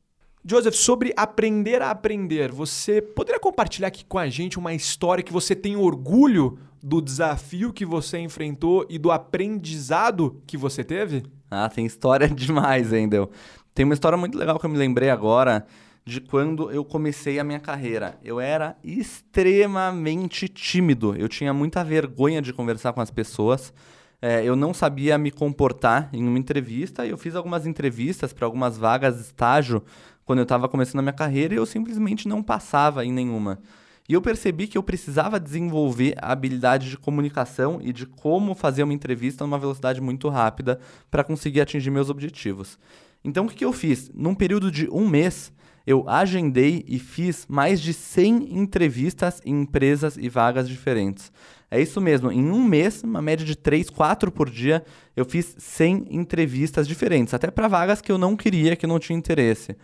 Joseph, 0.45 0.75
sobre 0.75 1.13
aprender 1.15 1.81
a 1.81 1.89
aprender, 1.89 2.51
você 2.51 3.01
poderia 3.01 3.39
compartilhar 3.39 3.87
aqui 3.87 4.03
com 4.03 4.17
a 4.19 4.27
gente 4.27 4.59
uma 4.59 4.73
história 4.73 5.23
que 5.23 5.31
você 5.31 5.55
tem 5.55 5.77
orgulho 5.77 6.59
do 6.81 7.01
desafio 7.01 7.71
que 7.71 7.85
você 7.85 8.17
enfrentou 8.17 8.85
e 8.89 8.99
do 8.99 9.09
aprendizado 9.09 10.41
que 10.45 10.57
você 10.57 10.83
teve? 10.83 11.23
Ah, 11.49 11.69
tem 11.69 11.85
história 11.85 12.27
demais, 12.29 12.91
Endel. 12.91 13.31
Tem 13.73 13.85
uma 13.85 13.93
história 13.93 14.17
muito 14.17 14.37
legal 14.37 14.59
que 14.59 14.65
eu 14.65 14.69
me 14.69 14.77
lembrei 14.77 15.09
agora 15.09 15.65
de 16.03 16.19
quando 16.19 16.69
eu 16.69 16.83
comecei 16.83 17.39
a 17.39 17.43
minha 17.45 17.59
carreira. 17.61 18.19
Eu 18.21 18.37
era 18.37 18.75
extremamente 18.83 20.49
tímido, 20.49 21.15
eu 21.15 21.29
tinha 21.29 21.53
muita 21.53 21.85
vergonha 21.85 22.41
de 22.41 22.51
conversar 22.51 22.91
com 22.91 22.99
as 22.99 23.09
pessoas. 23.09 23.73
É, 24.21 24.41
eu 24.41 24.55
não 24.55 24.73
sabia 24.73 25.17
me 25.17 25.31
comportar 25.31 26.09
em 26.13 26.25
uma 26.25 26.39
entrevista. 26.39 27.05
Eu 27.05 27.17
fiz 27.17 27.35
algumas 27.35 27.65
entrevistas 27.65 28.31
para 28.31 28.45
algumas 28.45 28.77
vagas 28.77 29.15
de 29.15 29.21
estágio 29.21 29.83
quando 30.25 30.39
eu 30.39 30.43
estava 30.43 30.69
começando 30.69 30.99
a 30.99 31.03
minha 31.03 31.13
carreira 31.13 31.55
eu 31.55 31.65
simplesmente 31.65 32.27
não 32.27 32.41
passava 32.41 33.05
em 33.05 33.11
nenhuma. 33.11 33.59
E 34.07 34.13
eu 34.13 34.21
percebi 34.21 34.67
que 34.67 34.77
eu 34.77 34.83
precisava 34.83 35.39
desenvolver 35.39 36.15
a 36.21 36.31
habilidade 36.33 36.89
de 36.89 36.97
comunicação 36.97 37.79
e 37.81 37.93
de 37.93 38.05
como 38.05 38.53
fazer 38.53 38.83
uma 38.83 38.93
entrevista 38.93 39.45
numa 39.45 39.57
velocidade 39.57 40.01
muito 40.01 40.27
rápida 40.27 40.79
para 41.09 41.23
conseguir 41.23 41.61
atingir 41.61 41.89
meus 41.89 42.09
objetivos. 42.09 42.77
Então, 43.23 43.45
o 43.45 43.49
que, 43.49 43.55
que 43.55 43.65
eu 43.65 43.71
fiz? 43.71 44.11
Num 44.13 44.35
período 44.35 44.69
de 44.69 44.89
um 44.89 45.07
mês, 45.07 45.53
eu 45.87 46.07
agendei 46.09 46.83
e 46.85 46.99
fiz 46.99 47.45
mais 47.47 47.79
de 47.79 47.93
100 47.93 48.57
entrevistas 48.57 49.41
em 49.45 49.61
empresas 49.61 50.17
e 50.17 50.27
vagas 50.27 50.67
diferentes. 50.67 51.31
É 51.71 51.81
isso 51.81 52.01
mesmo, 52.01 52.31
em 52.31 52.51
um 52.51 52.63
mês, 52.63 53.03
uma 53.03 53.21
média 53.21 53.45
de 53.45 53.55
3, 53.55 53.89
4 53.89 54.31
por 54.31 54.49
dia, 54.49 54.83
eu 55.15 55.25
fiz 55.25 55.55
100 55.57 56.07
entrevistas 56.11 56.87
diferentes, 56.87 57.33
até 57.33 57.49
para 57.49 57.67
vagas 57.67 58.01
que 58.01 58.11
eu 58.11 58.17
não 58.17 58.35
queria, 58.35 58.75
que 58.75 58.85
eu 58.85 58.89
não 58.89 58.99
tinha 58.99 59.17
interesse. 59.17 59.75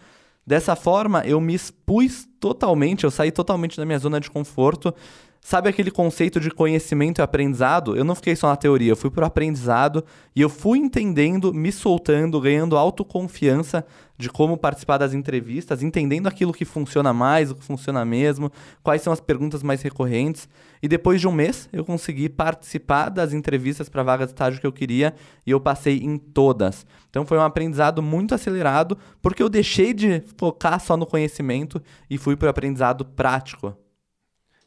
Dessa 0.45 0.75
forma, 0.75 1.21
eu 1.25 1.39
me 1.39 1.53
expus 1.53 2.27
totalmente, 2.39 3.03
eu 3.03 3.11
saí 3.11 3.31
totalmente 3.31 3.77
da 3.77 3.85
minha 3.85 3.99
zona 3.99 4.19
de 4.19 4.31
conforto. 4.31 4.93
Sabe 5.41 5.69
aquele 5.69 5.89
conceito 5.89 6.39
de 6.39 6.51
conhecimento 6.51 7.19
e 7.19 7.21
aprendizado? 7.21 7.95
Eu 7.95 8.03
não 8.03 8.13
fiquei 8.13 8.35
só 8.35 8.49
na 8.49 8.55
teoria, 8.55 8.91
eu 8.91 8.95
fui 8.95 9.09
pro 9.09 9.25
aprendizado 9.25 10.03
e 10.35 10.41
eu 10.41 10.49
fui 10.49 10.77
entendendo, 10.77 11.53
me 11.53 11.71
soltando, 11.71 12.39
ganhando 12.41 12.77
autoconfiança 12.77 13.85
de 14.17 14.29
como 14.29 14.57
participar 14.57 14.97
das 14.97 15.13
entrevistas, 15.13 15.81
entendendo 15.81 16.27
aquilo 16.27 16.51
que 16.51 16.65
funciona 16.65 17.13
mais, 17.13 17.49
o 17.49 17.55
que 17.55 17.63
funciona 17.63 18.03
mesmo, 18.03 18.51
quais 18.83 19.01
são 19.01 19.13
as 19.13 19.21
perguntas 19.21 19.63
mais 19.63 19.81
recorrentes. 19.81 20.47
E 20.83 20.89
depois 20.89 21.21
de 21.21 21.27
um 21.27 21.31
mês, 21.31 21.69
eu 21.71 21.85
consegui 21.85 22.27
participar 22.27 23.07
das 23.07 23.31
entrevistas 23.31 23.87
para 23.87 24.03
vaga 24.03 24.25
de 24.25 24.33
estágio 24.33 24.59
que 24.59 24.67
eu 24.67 24.73
queria 24.73 25.15
e 25.47 25.51
eu 25.51 25.59
passei 25.59 25.99
em 25.99 26.17
todas. 26.17 26.85
Então 27.09 27.25
foi 27.25 27.37
um 27.37 27.43
aprendizado 27.43 28.03
muito 28.03 28.35
acelerado, 28.35 28.97
porque 29.21 29.41
eu 29.41 29.49
deixei 29.49 29.93
de 29.93 30.21
focar 30.37 30.81
só 30.81 30.97
no 30.97 31.05
conhecimento 31.05 31.81
e 32.09 32.17
fui 32.17 32.35
para 32.35 32.47
o 32.47 32.49
aprendizado 32.49 33.05
prático. 33.05 33.75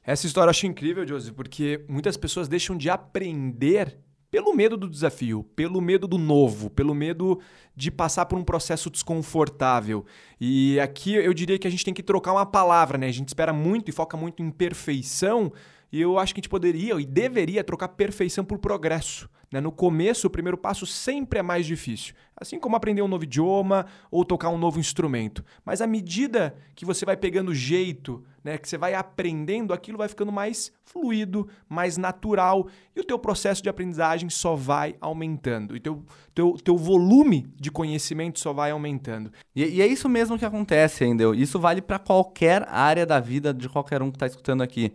Essa 0.04 0.26
história 0.26 0.48
eu 0.48 0.50
acho 0.50 0.66
incrível, 0.66 1.06
Joseph, 1.06 1.34
porque 1.34 1.84
muitas 1.88 2.16
pessoas 2.16 2.48
deixam 2.48 2.76
de 2.76 2.90
aprender 2.90 3.98
pelo 4.32 4.54
medo 4.54 4.78
do 4.78 4.88
desafio, 4.88 5.44
pelo 5.54 5.78
medo 5.78 6.08
do 6.08 6.16
novo, 6.16 6.70
pelo 6.70 6.94
medo 6.94 7.38
de 7.76 7.90
passar 7.90 8.24
por 8.24 8.38
um 8.38 8.42
processo 8.42 8.90
desconfortável. 8.90 10.06
E 10.40 10.80
aqui 10.80 11.14
eu 11.14 11.34
diria 11.34 11.58
que 11.58 11.68
a 11.68 11.70
gente 11.70 11.84
tem 11.84 11.92
que 11.92 12.02
trocar 12.02 12.32
uma 12.32 12.46
palavra, 12.46 12.96
né? 12.96 13.06
A 13.06 13.12
gente 13.12 13.28
espera 13.28 13.52
muito 13.52 13.90
e 13.90 13.92
foca 13.92 14.16
muito 14.16 14.42
em 14.42 14.50
perfeição 14.50 15.52
E 15.92 16.00
eu 16.00 16.18
acho 16.18 16.32
que 16.34 16.40
a 16.40 16.42
gente 16.42 16.48
poderia 16.48 16.98
e 16.98 17.04
deveria 17.04 17.62
trocar 17.62 17.88
perfeição 17.88 18.42
por 18.42 18.58
progresso. 18.58 19.28
Né? 19.52 19.60
No 19.60 19.70
começo, 19.70 20.26
o 20.26 20.30
primeiro 20.30 20.56
passo 20.56 20.86
sempre 20.86 21.38
é 21.38 21.42
mais 21.42 21.66
difícil. 21.66 22.14
Assim 22.34 22.58
como 22.58 22.74
aprender 22.74 23.02
um 23.02 23.08
novo 23.08 23.24
idioma 23.24 23.86
ou 24.10 24.24
tocar 24.24 24.48
um 24.48 24.58
novo 24.58 24.80
instrumento. 24.80 25.44
Mas 25.64 25.80
à 25.80 25.86
medida 25.86 26.56
que 26.74 26.84
você 26.84 27.04
vai 27.04 27.16
pegando 27.16 27.54
jeito, 27.54 28.24
né, 28.42 28.58
que 28.58 28.68
você 28.68 28.76
vai 28.76 28.94
aprendendo, 28.94 29.72
aquilo 29.72 29.98
vai 29.98 30.08
ficando 30.08 30.32
mais 30.32 30.72
fluido, 30.84 31.48
mais 31.68 31.96
natural. 31.96 32.66
E 32.96 33.00
o 33.00 33.04
teu 33.04 33.18
processo 33.18 33.62
de 33.62 33.68
aprendizagem 33.68 34.28
só 34.30 34.56
vai 34.56 34.96
aumentando. 35.00 35.76
E 35.76 35.80
teu, 35.80 36.02
teu, 36.34 36.54
teu 36.54 36.76
volume 36.76 37.46
de 37.54 37.70
conhecimento 37.70 38.40
só 38.40 38.52
vai 38.52 38.70
aumentando. 38.70 39.30
E, 39.54 39.64
e 39.64 39.82
é 39.82 39.86
isso 39.86 40.08
mesmo 40.08 40.38
que 40.38 40.44
acontece, 40.44 41.04
entendeu? 41.04 41.34
Isso 41.34 41.60
vale 41.60 41.82
para 41.82 41.98
qualquer 41.98 42.66
área 42.68 43.06
da 43.06 43.20
vida 43.20 43.52
de 43.54 43.68
qualquer 43.68 44.02
um 44.02 44.10
que 44.10 44.16
está 44.16 44.26
escutando 44.26 44.62
aqui. 44.62 44.92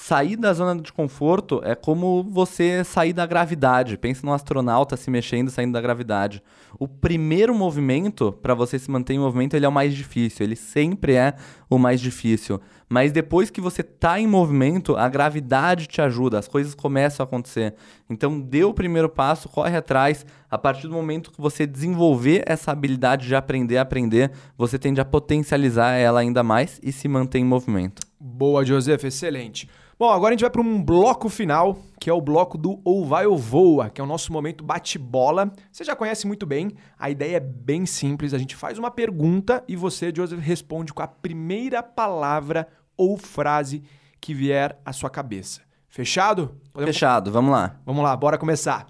Sair 0.00 0.36
da 0.36 0.54
zona 0.54 0.80
de 0.80 0.92
conforto 0.92 1.60
é 1.64 1.74
como 1.74 2.22
você 2.22 2.82
sair 2.84 3.12
da 3.12 3.26
gravidade. 3.26 3.98
Pensa 3.98 4.24
num 4.24 4.32
astronauta 4.32 4.96
se 4.96 5.10
mexendo, 5.10 5.50
saindo 5.50 5.72
da 5.72 5.80
gravidade. 5.82 6.42
O 6.78 6.86
primeiro 6.86 7.54
movimento, 7.54 8.32
para 8.32 8.54
você 8.54 8.78
se 8.78 8.90
manter 8.90 9.14
em 9.14 9.18
movimento, 9.18 9.54
ele 9.54 9.66
é 9.66 9.68
o 9.68 9.72
mais 9.72 9.94
difícil. 9.94 10.46
Ele 10.46 10.56
sempre 10.56 11.14
é 11.14 11.34
o 11.68 11.78
mais 11.78 12.00
difícil. 12.00 12.60
Mas 12.88 13.12
depois 13.12 13.50
que 13.50 13.60
você 13.60 13.82
está 13.82 14.18
em 14.18 14.26
movimento, 14.26 14.96
a 14.96 15.08
gravidade 15.08 15.86
te 15.86 16.00
ajuda, 16.00 16.38
as 16.38 16.48
coisas 16.48 16.74
começam 16.74 17.22
a 17.22 17.26
acontecer. 17.26 17.74
Então, 18.08 18.40
dê 18.40 18.64
o 18.64 18.72
primeiro 18.72 19.10
passo, 19.10 19.48
corre 19.48 19.76
atrás. 19.76 20.24
A 20.48 20.56
partir 20.56 20.86
do 20.86 20.94
momento 20.94 21.32
que 21.32 21.40
você 21.40 21.66
desenvolver 21.66 22.44
essa 22.46 22.70
habilidade 22.70 23.26
de 23.26 23.34
aprender 23.34 23.76
a 23.76 23.82
aprender, 23.82 24.30
você 24.56 24.78
tende 24.78 25.00
a 25.00 25.04
potencializar 25.04 25.94
ela 25.94 26.20
ainda 26.20 26.42
mais 26.42 26.80
e 26.82 26.92
se 26.92 27.08
manter 27.08 27.40
em 27.40 27.44
movimento. 27.44 28.00
Boa, 28.18 28.64
Joseph, 28.64 29.04
excelente. 29.04 29.68
Bom, 29.98 30.12
agora 30.12 30.28
a 30.28 30.34
gente 30.34 30.42
vai 30.42 30.50
para 30.50 30.60
um 30.60 30.80
bloco 30.80 31.28
final, 31.28 31.76
que 31.98 32.08
é 32.08 32.12
o 32.12 32.20
bloco 32.20 32.56
do 32.56 32.80
Ou 32.84 33.04
Vai 33.04 33.26
ou 33.26 33.36
Voa, 33.36 33.90
que 33.90 34.00
é 34.00 34.04
o 34.04 34.06
nosso 34.06 34.32
momento 34.32 34.62
bate-bola. 34.62 35.50
Você 35.72 35.82
já 35.82 35.96
conhece 35.96 36.24
muito 36.24 36.46
bem, 36.46 36.70
a 36.96 37.10
ideia 37.10 37.38
é 37.38 37.40
bem 37.40 37.84
simples. 37.84 38.32
A 38.32 38.38
gente 38.38 38.54
faz 38.54 38.78
uma 38.78 38.92
pergunta 38.92 39.64
e 39.66 39.74
você, 39.74 40.12
Joseph, 40.14 40.38
responde 40.38 40.94
com 40.94 41.02
a 41.02 41.08
primeira 41.08 41.82
palavra 41.82 42.68
ou 42.96 43.16
frase 43.16 43.82
que 44.20 44.32
vier 44.32 44.78
à 44.84 44.92
sua 44.92 45.10
cabeça. 45.10 45.62
Fechado? 45.88 46.56
Podemos... 46.72 46.94
Fechado, 46.94 47.32
vamos 47.32 47.50
lá. 47.50 47.80
Vamos 47.84 48.04
lá, 48.04 48.16
bora 48.16 48.38
começar. 48.38 48.86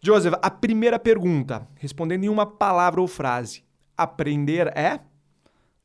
Joseph, 0.00 0.36
a 0.40 0.50
primeira 0.50 0.98
pergunta, 0.98 1.68
respondendo 1.76 2.24
em 2.24 2.30
uma 2.30 2.46
palavra 2.46 2.98
ou 2.98 3.06
frase. 3.06 3.62
Aprender 3.94 4.68
é? 4.68 5.00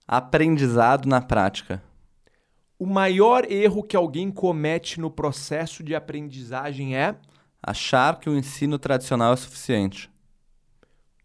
Aprendizado 0.07 1.09
na 1.09 1.19
prática. 1.19 1.83
O 2.79 2.85
maior 2.85 3.43
erro 3.51 3.83
que 3.83 3.97
alguém 3.97 4.31
comete 4.31 5.01
no 5.01 5.11
processo 5.11 5.83
de 5.83 5.93
aprendizagem 5.93 6.95
é 6.95 7.13
achar 7.61 8.17
que 8.17 8.29
o 8.29 8.37
ensino 8.37 8.79
tradicional 8.79 9.33
é 9.33 9.35
suficiente. 9.35 10.09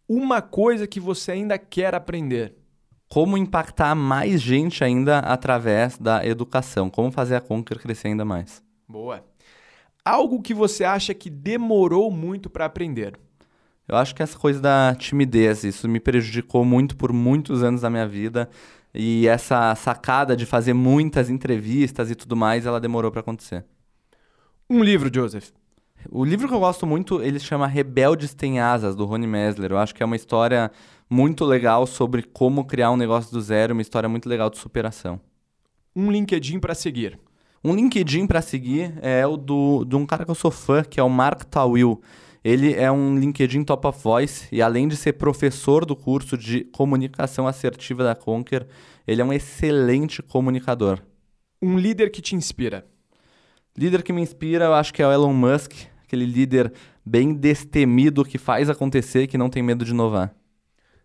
Uma 0.09 0.43
coisa 0.43 0.85
que 0.85 0.99
você 0.99 1.31
ainda 1.31 1.57
quer 1.57 1.95
aprender. 1.95 2.57
Como 3.09 3.38
impactar 3.38 3.95
mais 3.95 4.43
gente 4.43 4.83
ainda 4.83 5.21
através 5.21 5.97
da 5.97 6.27
educação. 6.27 6.90
Como 6.90 7.12
fazer 7.12 7.37
a 7.37 7.40
Conquer 7.40 7.79
crescer 7.79 8.09
ainda 8.09 8.25
mais. 8.25 8.61
Boa. 8.88 9.25
Algo 10.05 10.43
que 10.43 10.53
você 10.53 10.83
acha 10.83 11.14
que 11.14 11.31
demorou 11.31 12.11
muito 12.11 12.51
para 12.51 12.64
aprender. 12.64 13.17
Eu 13.87 13.97
acho 13.97 14.12
que 14.12 14.25
essa 14.25 14.37
coisa 14.37 14.61
da 14.61 14.97
timidez, 14.99 15.62
isso 15.62 15.88
me 15.88 16.01
prejudicou 16.01 16.64
muito 16.64 16.97
por 16.97 17.12
muitos 17.12 17.62
anos 17.62 17.83
da 17.83 17.90
minha 17.90 18.09
vida. 18.09 18.51
E 18.94 19.26
essa 19.26 19.74
sacada 19.74 20.37
de 20.37 20.46
fazer 20.46 20.72
muitas 20.72 21.28
entrevistas 21.28 22.11
e 22.11 22.14
tudo 22.14 22.37
mais, 22.37 22.64
ela 22.64 22.80
demorou 22.80 23.11
para 23.11 23.20
acontecer. 23.20 23.64
Um 24.70 24.83
livro, 24.83 25.11
Joseph. 25.12 25.50
O 26.11 26.24
livro 26.24 26.46
que 26.46 26.54
eu 26.54 26.61
gosto 26.61 26.87
muito, 26.87 27.20
ele 27.22 27.40
chama 27.40 27.66
Rebeldes 27.66 28.35
Têm 28.35 28.61
Asas, 28.61 28.94
do 28.94 29.04
Rony 29.04 29.26
Mesler. 29.26 29.72
Eu 29.72 29.78
acho 29.78 29.94
que 29.94 30.02
é 30.02 30.07
uma 30.07 30.16
história 30.16 30.70
muito 31.09 31.44
legal 31.44 31.87
sobre 31.87 32.22
como 32.22 32.64
criar 32.64 32.90
um 32.90 32.96
negócio 32.96 33.33
do 33.33 33.40
zero, 33.40 33.72
uma 33.72 33.83
história 33.83 34.09
muito 34.09 34.28
legal 34.28 34.50
de 34.50 34.59
superação. 34.59 35.20
Um 35.96 36.11
LinkedIn 36.11 36.59
para 36.59 36.74
seguir. 36.74 37.18
Um 37.62 37.74
LinkedIn 37.74 38.26
para 38.26 38.42
seguir 38.42 38.94
é 39.00 39.26
o 39.26 39.37
do, 39.37 39.85
de 39.85 39.96
um 39.96 40.04
cara 40.04 40.24
que 40.24 40.30
eu 40.30 40.35
sou 40.35 40.50
fã, 40.50 40.83
que 40.83 41.00
é 41.00 41.02
o 41.02 41.09
Mark 41.09 41.44
Tawil. 41.44 42.00
Ele 42.44 42.74
é 42.74 42.92
um 42.92 43.18
LinkedIn 43.18 43.64
Top 43.64 43.87
of 43.87 44.02
Voice 44.02 44.46
e 44.52 44.61
além 44.61 44.87
de 44.87 44.96
ser 44.96 45.14
professor 45.14 45.87
do 45.87 45.96
curso 45.96 46.37
de 46.37 46.64
comunicação 46.64 47.48
assertiva 47.48 48.04
da 48.04 48.14
Conquer, 48.14 48.66
ele 49.07 49.22
é 49.22 49.24
um 49.24 49.33
excelente 49.33 50.22
comunicador. 50.22 51.00
Um 51.62 51.78
líder 51.78 52.11
que 52.11 52.20
te 52.20 52.37
inspira. 52.37 52.87
Líder 53.74 54.02
que 54.02 54.12
me 54.12 54.20
inspira, 54.20 54.66
eu 54.66 54.74
acho 54.74 54.92
que 54.92 55.02
é 55.02 55.07
o 55.07 55.11
Elon 55.11 55.33
Musk, 55.33 55.72
aquele 56.04 56.26
líder 56.26 56.70
bem 57.02 57.33
destemido 57.33 58.22
que 58.26 58.37
faz 58.37 58.68
acontecer 58.68 59.22
e 59.22 59.26
que 59.26 59.38
não 59.38 59.48
tem 59.48 59.62
medo 59.62 59.83
de 59.83 59.92
inovar. 59.92 60.35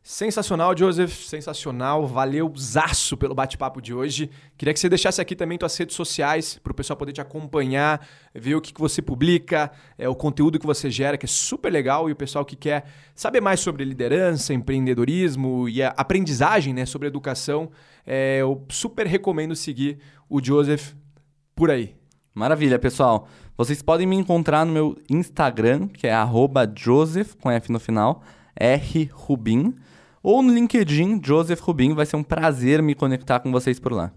Sensacional, 0.02 0.76
Joseph, 0.76 1.12
sensacional. 1.12 2.08
Valeu, 2.08 2.52
zaço 2.58 3.18
pelo 3.18 3.36
bate-papo 3.36 3.82
de 3.82 3.94
hoje. 3.94 4.30
Queria 4.58 4.74
que 4.74 4.80
você 4.80 4.88
deixasse 4.88 5.20
aqui 5.20 5.36
também 5.36 5.58
suas 5.60 5.78
redes 5.78 5.96
sociais 5.96 6.58
para 6.64 6.72
o 6.72 6.74
pessoal 6.74 6.96
poder 6.96 7.12
te 7.12 7.22
acompanhar, 7.22 8.08
ver 8.34 8.56
o 8.56 8.62
que, 8.62 8.74
que 8.74 8.80
você 8.80 9.02
publica, 9.02 9.72
é, 9.98 10.08
o 10.08 10.16
conteúdo 10.16 10.58
que 10.58 10.66
você 10.66 10.90
gera, 10.90 11.18
que 11.18 11.26
é 11.26 11.30
super 11.30 11.72
legal. 11.72 12.10
E 12.10 12.14
o 12.14 12.16
pessoal 12.16 12.46
que 12.46 12.56
quer 12.56 12.86
saber 13.14 13.42
mais 13.42 13.60
sobre 13.60 13.84
liderança, 13.84 14.54
empreendedorismo 14.54 15.68
e 15.68 15.84
aprendizagem 15.84 16.74
né, 16.74 16.86
sobre 16.86 17.08
educação, 17.08 17.70
é, 18.08 18.38
eu 18.40 18.66
super 18.70 19.06
recomendo 19.06 19.56
seguir 19.56 20.00
o 20.30 20.44
Joseph 20.44 20.94
por 21.54 21.70
aí. 21.70 21.94
Maravilha, 22.34 22.80
pessoal. 22.80 23.28
Vocês 23.58 23.82
podem 23.82 24.08
me 24.08 24.16
encontrar 24.16 24.66
no 24.66 24.72
meu 24.72 24.98
Instagram, 25.10 25.90
que 25.90 26.08
é 26.08 26.16
Joseph, 26.76 27.36
com 27.36 27.52
F 27.52 27.70
no 27.70 27.80
final, 27.80 28.24
R 28.56 29.10
Rubin 29.12 29.76
ou 30.22 30.42
no 30.42 30.54
LinkedIn, 30.54 31.22
Joseph 31.24 31.62
Rubin. 31.62 31.94
Vai 31.94 32.06
ser 32.06 32.16
um 32.16 32.24
prazer 32.24 32.82
me 32.82 32.96
conectar 32.96 33.40
com 33.40 33.52
vocês 33.52 33.80
por 33.80 33.92
lá. 33.92 34.12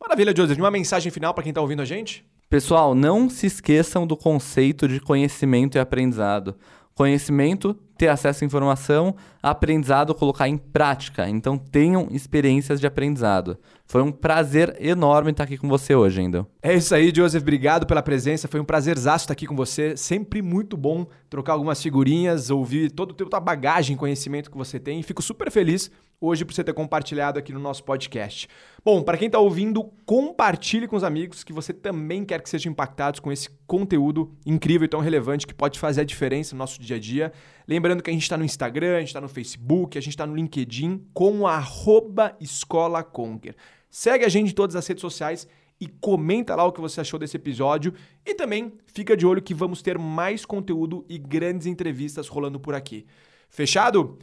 Maravilha, 0.00 0.34
Joseph. 0.36 0.58
Uma 0.58 0.70
mensagem 0.70 1.12
final 1.12 1.32
para 1.32 1.42
quem 1.42 1.50
está 1.50 1.60
ouvindo 1.60 1.82
a 1.82 1.84
gente? 1.84 2.24
Pessoal, 2.48 2.94
não 2.94 3.30
se 3.30 3.46
esqueçam 3.46 4.06
do 4.06 4.16
conceito 4.16 4.86
de 4.86 5.00
conhecimento 5.00 5.76
e 5.76 5.80
aprendizado. 5.80 6.54
Conhecimento, 6.94 7.78
ter 8.02 8.08
acesso 8.08 8.42
à 8.42 8.46
informação, 8.46 9.14
aprendizado, 9.40 10.12
colocar 10.12 10.48
em 10.48 10.56
prática. 10.56 11.28
Então 11.28 11.56
tenham 11.56 12.08
experiências 12.10 12.80
de 12.80 12.86
aprendizado. 12.86 13.56
Foi 13.86 14.02
um 14.02 14.10
prazer 14.10 14.76
enorme 14.80 15.30
estar 15.30 15.44
aqui 15.44 15.56
com 15.56 15.68
você 15.68 15.94
hoje, 15.94 16.20
ainda. 16.20 16.44
É 16.60 16.74
isso 16.74 16.92
aí, 16.92 17.12
Joseph. 17.14 17.42
Obrigado 17.42 17.86
pela 17.86 18.02
presença. 18.02 18.48
Foi 18.48 18.58
um 18.58 18.64
prazerzaço 18.64 19.22
estar 19.24 19.34
aqui 19.34 19.46
com 19.46 19.54
você. 19.54 19.96
Sempre 19.96 20.42
muito 20.42 20.76
bom 20.76 21.06
trocar 21.30 21.52
algumas 21.52 21.80
figurinhas, 21.80 22.50
ouvir 22.50 22.90
todo 22.90 23.12
o 23.12 23.14
teu 23.14 23.28
bagagem, 23.40 23.96
conhecimento 23.96 24.50
que 24.50 24.56
você 24.56 24.80
tem. 24.80 25.00
Fico 25.02 25.22
super 25.22 25.48
feliz 25.48 25.88
hoje 26.22 26.44
por 26.44 26.54
você 26.54 26.62
ter 26.62 26.72
compartilhado 26.72 27.38
aqui 27.38 27.52
no 27.52 27.58
nosso 27.58 27.82
podcast. 27.82 28.48
Bom, 28.84 29.02
para 29.02 29.18
quem 29.18 29.26
está 29.26 29.40
ouvindo, 29.40 29.92
compartilhe 30.06 30.86
com 30.86 30.96
os 30.96 31.02
amigos 31.02 31.42
que 31.42 31.52
você 31.52 31.72
também 31.72 32.24
quer 32.24 32.40
que 32.40 32.48
sejam 32.48 32.70
impactados 32.70 33.18
com 33.18 33.32
esse 33.32 33.50
conteúdo 33.66 34.32
incrível 34.46 34.84
e 34.84 34.88
tão 34.88 35.00
relevante 35.00 35.46
que 35.46 35.54
pode 35.54 35.78
fazer 35.78 36.02
a 36.02 36.04
diferença 36.04 36.54
no 36.54 36.60
nosso 36.60 36.80
dia 36.80 36.96
a 36.96 37.00
dia. 37.00 37.32
Lembrando 37.66 38.02
que 38.02 38.10
a 38.10 38.12
gente 38.12 38.22
está 38.22 38.36
no 38.36 38.44
Instagram, 38.44 38.96
a 38.96 38.98
gente 39.00 39.08
está 39.08 39.20
no 39.20 39.28
Facebook, 39.28 39.96
a 39.96 40.00
gente 40.00 40.12
está 40.12 40.26
no 40.26 40.34
LinkedIn 40.34 41.06
com 41.12 41.46
arroba 41.46 42.36
Escola 42.40 43.02
Conquer. 43.02 43.54
Segue 43.90 44.24
a 44.24 44.28
gente 44.28 44.50
em 44.50 44.54
todas 44.54 44.74
as 44.74 44.86
redes 44.86 45.00
sociais 45.00 45.46
e 45.80 45.86
comenta 45.86 46.54
lá 46.54 46.64
o 46.64 46.72
que 46.72 46.80
você 46.80 47.00
achou 47.00 47.18
desse 47.18 47.36
episódio. 47.36 47.92
E 48.24 48.34
também 48.34 48.72
fica 48.86 49.16
de 49.16 49.26
olho 49.26 49.42
que 49.42 49.52
vamos 49.52 49.82
ter 49.82 49.98
mais 49.98 50.44
conteúdo 50.44 51.04
e 51.08 51.18
grandes 51.18 51.66
entrevistas 51.66 52.28
rolando 52.28 52.60
por 52.60 52.74
aqui. 52.74 53.04
Fechado? 53.50 54.18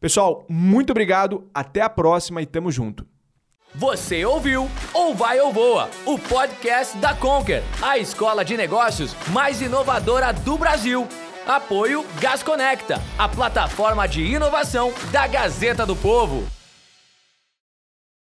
Pessoal, 0.00 0.44
muito 0.48 0.90
obrigado, 0.90 1.48
até 1.54 1.80
a 1.80 1.88
próxima 1.88 2.42
e 2.42 2.46
tamo 2.46 2.70
junto. 2.70 3.06
Você 3.74 4.24
ouviu 4.24 4.68
Ou 4.92 5.14
Vai 5.14 5.40
ou 5.40 5.52
Voa, 5.52 5.88
o 6.04 6.18
podcast 6.18 6.96
da 6.98 7.14
Conquer, 7.14 7.62
a 7.82 7.98
escola 7.98 8.44
de 8.44 8.56
negócios 8.56 9.14
mais 9.32 9.60
inovadora 9.60 10.32
do 10.32 10.56
Brasil. 10.58 11.08
Apoio 11.46 12.06
Gas 12.18 12.42
Conecta, 12.42 13.02
a 13.18 13.28
plataforma 13.28 14.08
de 14.08 14.22
inovação 14.22 14.94
da 15.12 15.26
Gazeta 15.26 15.84
do 15.84 15.94
Povo. 15.94 16.48